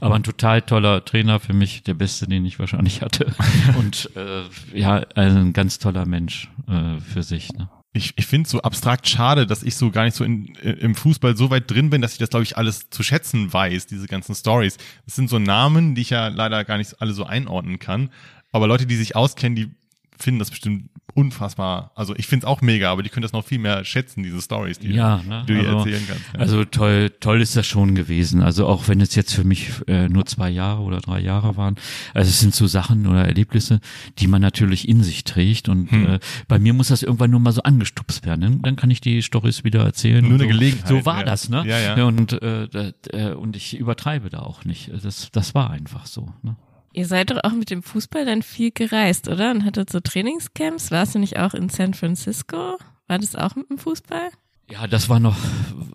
[0.00, 3.32] Aber ein total toller Trainer für mich, der beste, den ich wahrscheinlich hatte.
[3.78, 4.42] und äh,
[4.78, 7.52] ja, also ein ganz toller Mensch äh, für sich.
[7.52, 7.68] Ne?
[7.96, 10.94] Ich, ich finde es so abstrakt schade, dass ich so gar nicht so in, im
[10.94, 14.06] Fußball so weit drin bin, dass ich das, glaube ich, alles zu schätzen weiß, diese
[14.06, 14.76] ganzen Stories.
[15.06, 18.10] Das sind so Namen, die ich ja leider gar nicht alle so einordnen kann.
[18.52, 19.70] Aber Leute, die sich auskennen, die
[20.18, 21.92] finden das bestimmt unfassbar.
[21.94, 24.40] Also ich finde es auch mega, aber die können das noch viel mehr schätzen, diese
[24.42, 25.44] Stories, die, ja, ne?
[25.48, 26.24] die du also, erzählen kannst.
[26.34, 26.40] Ja.
[26.40, 28.42] Also toll, toll ist das schon gewesen.
[28.42, 31.76] Also auch wenn es jetzt für mich äh, nur zwei Jahre oder drei Jahre waren.
[32.12, 33.80] Also es sind so Sachen oder Erlebnisse,
[34.18, 35.70] die man natürlich in sich trägt.
[35.70, 36.06] Und hm.
[36.06, 38.60] äh, bei mir muss das irgendwann nur mal so angestupst werden.
[38.60, 40.22] Dann kann ich die Stories wieder erzählen.
[40.22, 40.48] Nur eine so.
[40.48, 40.88] Gelegenheit.
[40.88, 41.24] So war ja.
[41.24, 41.64] das, ne?
[41.66, 42.04] Ja, ja.
[42.04, 42.64] Und, äh,
[43.12, 44.90] äh, und ich übertreibe da auch nicht.
[45.02, 46.32] Das, das war einfach so.
[46.42, 46.56] Ne?
[46.96, 49.50] Ihr seid doch auch mit dem Fußball dann viel gereist, oder?
[49.50, 50.90] Und hattet so Trainingscamps.
[50.90, 52.78] Warst du nicht auch in San Francisco?
[53.06, 54.30] War das auch mit dem Fußball?
[54.68, 55.36] Ja, das war noch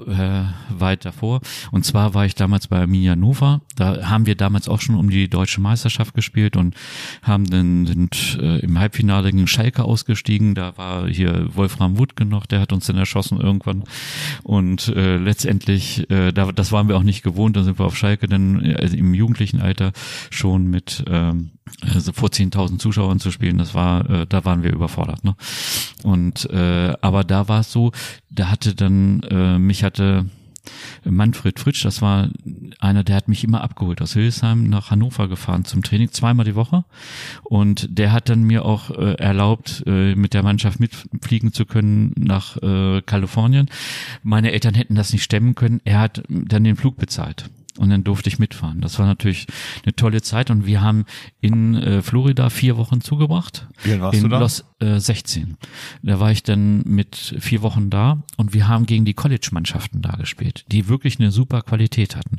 [0.07, 1.41] äh, weit davor.
[1.71, 3.59] Und zwar war ich damals bei Arminia Nova.
[3.75, 6.75] Da haben wir damals auch schon um die deutsche Meisterschaft gespielt und
[7.21, 10.55] haben dann sind äh, im Halbfinale gegen Schalke ausgestiegen.
[10.55, 13.83] Da war hier Wolfram Wutke noch, der hat uns dann erschossen irgendwann.
[14.43, 17.57] Und äh, letztendlich, äh, da, das waren wir auch nicht gewohnt.
[17.57, 19.91] Da sind wir auf Schalke dann äh, im jugendlichen Alter
[20.29, 21.51] schon mit ähm,
[21.81, 25.23] also vor 10.000 Zuschauern zu spielen, das war, äh, da waren wir überfordert.
[25.23, 25.35] Ne?
[26.03, 27.91] Und äh, aber da war es so,
[28.29, 30.25] da hatte dann äh, mich hatte
[31.03, 32.29] Manfred Fritsch, das war
[32.79, 36.55] einer, der hat mich immer abgeholt aus Hildesheim nach Hannover gefahren zum Training, zweimal die
[36.55, 36.83] Woche.
[37.43, 42.13] Und der hat dann mir auch äh, erlaubt, äh, mit der Mannschaft mitfliegen zu können
[42.17, 43.69] nach äh, Kalifornien.
[44.23, 45.81] Meine Eltern hätten das nicht stemmen können.
[45.83, 47.49] Er hat dann den Flug bezahlt
[47.81, 48.79] und dann durfte ich mitfahren.
[48.79, 49.47] Das war natürlich
[49.83, 51.05] eine tolle Zeit und wir haben
[51.41, 53.67] in äh, Florida vier Wochen zugebracht.
[53.83, 54.37] Wie warst in du da?
[54.39, 55.57] Los, äh, 16.
[56.03, 60.11] Da war ich dann mit vier Wochen da und wir haben gegen die College-Mannschaften da
[60.11, 62.37] gespielt, die wirklich eine super Qualität hatten.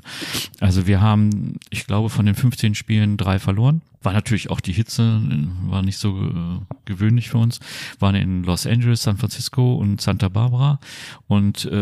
[0.60, 3.82] Also wir haben, ich glaube, von den 15 Spielen drei verloren.
[4.00, 5.20] War natürlich auch die Hitze,
[5.66, 7.58] war nicht so äh, gewöhnlich für uns.
[7.98, 10.78] Waren in Los Angeles, San Francisco und Santa Barbara
[11.26, 11.72] und äh,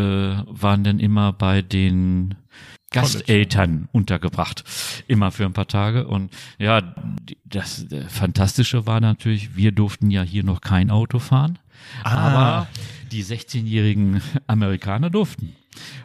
[0.46, 2.36] waren dann immer bei den
[2.90, 4.64] Gasteltern untergebracht,
[5.10, 6.06] immer für ein paar Tage.
[6.06, 6.94] Und ja,
[7.44, 11.58] das Fantastische war natürlich, wir durften ja hier noch kein Auto fahren,
[12.04, 12.10] ah.
[12.10, 12.68] aber
[13.10, 15.56] die 16-jährigen Amerikaner durften.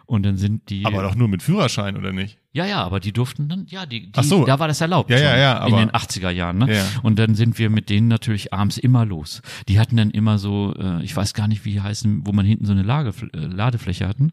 [0.05, 0.85] Und dann sind die.
[0.85, 2.37] Aber doch nur mit Führerschein, oder nicht?
[2.53, 4.45] Ja, ja, aber die durften dann, ja, die, die Ach so.
[4.45, 5.09] da war das erlaubt.
[5.09, 5.59] Ja, ja, ja.
[5.59, 6.73] Aber in den 80er Jahren, ne?
[6.73, 6.85] Ja.
[7.03, 9.41] Und dann sind wir mit denen natürlich abends immer los.
[9.67, 12.45] Die hatten dann immer so, äh, ich weiß gar nicht, wie die heißen, wo man
[12.45, 14.31] hinten so eine Lage, äh, Ladefläche hatten.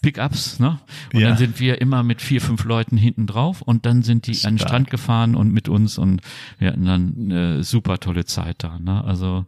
[0.00, 0.78] Pickups, ne?
[1.12, 1.28] Und Ja.
[1.30, 4.54] dann sind wir immer mit vier, fünf Leuten hinten drauf und dann sind die an
[4.54, 4.58] den.
[4.58, 6.22] Strand gefahren und mit uns und
[6.58, 9.04] wir hatten dann eine super tolle Zeit da, ne?
[9.04, 9.44] Also,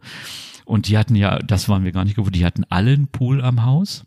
[0.65, 3.41] und die hatten ja, das waren wir gar nicht gewohnt, die hatten alle einen Pool
[3.41, 4.05] am Haus.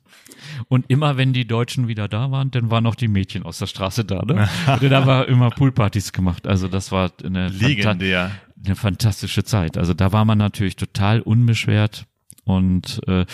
[0.69, 3.67] Und immer wenn die Deutschen wieder da waren, dann waren auch die Mädchen aus der
[3.67, 4.49] Straße da, ne?
[4.67, 6.47] Und haben wir immer Poolpartys gemacht.
[6.47, 8.31] Also das war eine, Legendär.
[8.65, 9.77] eine fantastische Zeit.
[9.79, 12.07] Also da war man natürlich total unbeschwert.
[12.45, 13.25] Und äh,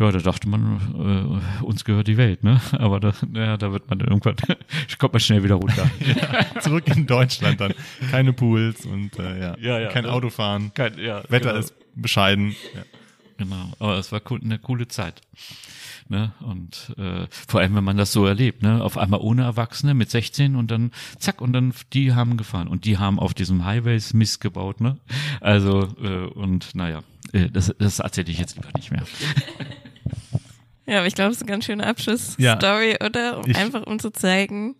[0.00, 2.60] ja, da dachte man, äh, uns gehört die Welt, ne?
[2.72, 4.36] Aber da, ja, da wird man dann irgendwann,
[4.98, 5.88] kommt man schnell wieder runter.
[6.60, 7.74] Zurück in Deutschland dann.
[8.10, 9.56] Keine Pools und äh, ja.
[9.58, 9.88] Ja, ja.
[9.90, 10.72] kein Autofahren.
[10.74, 11.60] Kein, ja, Wetter genau.
[11.60, 12.56] ist bescheiden.
[12.74, 12.82] Ja.
[13.38, 15.20] Genau, aber es war cool, eine coole Zeit.
[16.10, 16.32] Ne?
[16.40, 18.82] Und äh, vor allem, wenn man das so erlebt, ne?
[18.82, 22.84] auf einmal ohne Erwachsene mit 16 und dann zack und dann die haben gefahren und
[22.84, 24.96] die haben auf diesem Highways Mist gebaut, ne?
[25.40, 27.02] Also äh, und naja,
[27.32, 29.02] äh, das, das erzähle ich jetzt lieber nicht mehr.
[30.86, 33.06] Ja, aber ich glaube, es ist eine ganz schöne Abschlussstory, Ja.
[33.06, 33.38] oder?
[33.44, 34.74] Um einfach um zu zeigen,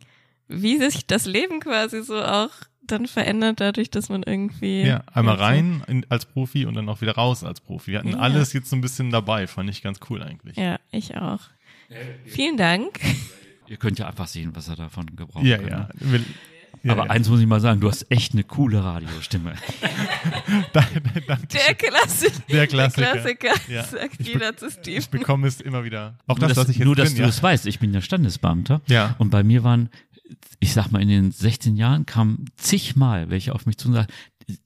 [0.48, 2.48] wie sich das Leben quasi so auch
[2.90, 4.82] dann verändert, dadurch, dass man irgendwie.
[4.82, 7.92] Ja, einmal rein in, als Profi und dann auch wieder raus als Profi.
[7.92, 8.18] Wir hatten Ja.
[8.18, 10.56] alles jetzt so ein bisschen dabei, fand ich ganz cool eigentlich.
[10.56, 11.40] Ja, ich auch.
[12.26, 13.00] Vielen Dank.
[13.66, 15.88] Ihr könnt ja einfach sehen, was er davon gebraucht Ja, kann, ja.
[16.00, 16.24] ne?
[16.84, 17.10] Ja, Aber ja.
[17.10, 19.54] eins muss ich mal sagen, du hast echt eine coole Radiostimme.
[20.72, 21.46] Danke, danke.
[21.48, 22.42] Der Klassiker.
[22.48, 23.54] Der Klassiker.
[23.68, 23.82] Ja.
[23.84, 24.98] sagt Ich jeder zu Steve.
[24.98, 26.14] Ich bekomme es immer wieder.
[26.26, 27.28] Auch nur, das, dass, was ich jetzt nur, dass bin, du ja.
[27.28, 28.80] es weißt, ich bin ja Standesbeamter.
[28.86, 29.16] Ja.
[29.18, 29.90] Und bei mir waren,
[30.60, 34.12] ich sag mal, in den 16 Jahren kamen zigmal welche auf mich zu und sagten,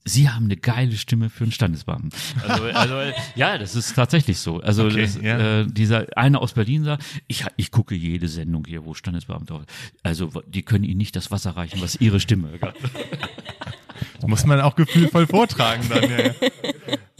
[0.05, 2.11] Sie haben eine geile Stimme für einen Standesbeamten.
[2.47, 2.95] Also, also
[3.35, 4.61] ja, das ist tatsächlich so.
[4.61, 5.59] Also Okay, das, ja.
[5.61, 9.65] äh, dieser eine aus Berlin sagt, ich, ich gucke jede Sendung hier, wo Standesbeamte,
[10.01, 12.51] also die können Ihnen nicht das Wasser reichen, was Ihre Stimme.
[14.25, 16.09] Muss man auch gefühlvoll vortragen dann.
[16.09, 16.33] Ja, ja.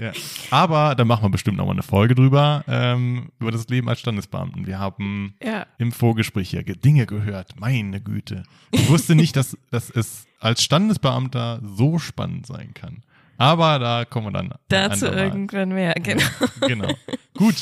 [0.03, 0.11] Ja.
[0.51, 3.99] Aber da machen wir bestimmt noch mal eine Folge drüber, ähm, über das Leben als
[4.01, 4.67] Standesbeamten.
[4.67, 5.65] Wir haben Ja.
[5.77, 7.59] im Vorgespräch hier ge- Dinge gehört.
[7.59, 8.43] Meine Güte.
[8.71, 13.01] Ich wusste nicht, dass, dass es als Standesbeamter so spannend sein kann.
[13.37, 14.53] Aber da kommen wir dann.
[14.67, 16.23] Dazu irgendwann mehr, genau.
[16.67, 16.93] Genau.
[17.35, 17.55] Gut.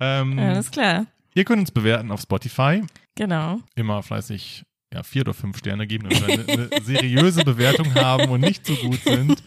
[0.00, 1.06] Ähm, Alles klar.
[1.34, 2.82] ihr könnt uns bewerten auf Spotify.
[3.16, 3.58] Genau.
[3.74, 8.40] Immer fleißig ja, vier oder fünf Sterne geben, wir eine, eine seriöse Bewertung haben und
[8.40, 9.42] nicht so gut sind.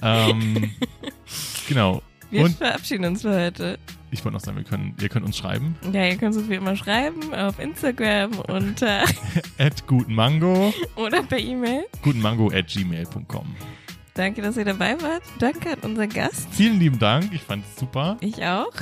[0.00, 0.72] Ähm,
[1.68, 2.02] genau.
[2.30, 3.78] Wir Und verabschieden uns für heute.
[4.10, 5.76] ich wollte noch sagen, wir können, ihr könnt uns schreiben.
[5.92, 9.04] Ja, ihr könnt uns wie immer schreiben auf Instagram unter
[9.58, 11.84] At gutenmango, oder per E-Mail.
[12.02, 13.54] gutenmango at gmail.com.
[14.14, 15.22] Danke, dass ihr dabei wart.
[15.38, 16.48] Danke an unseren Gast.
[16.52, 18.16] Vielen lieben Dank, ich fand es super.
[18.20, 18.72] Ich auch.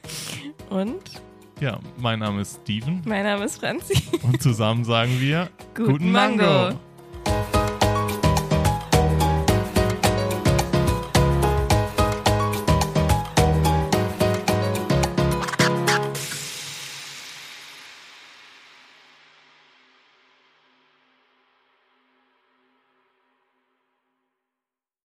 [0.70, 1.00] Und
[1.62, 3.00] ja, mein Name ist Steven.
[3.04, 3.94] Mein Name ist Franzi.
[4.24, 6.42] Und zusammen sagen wir Guten, Guten Mango.
[6.42, 7.61] Mango.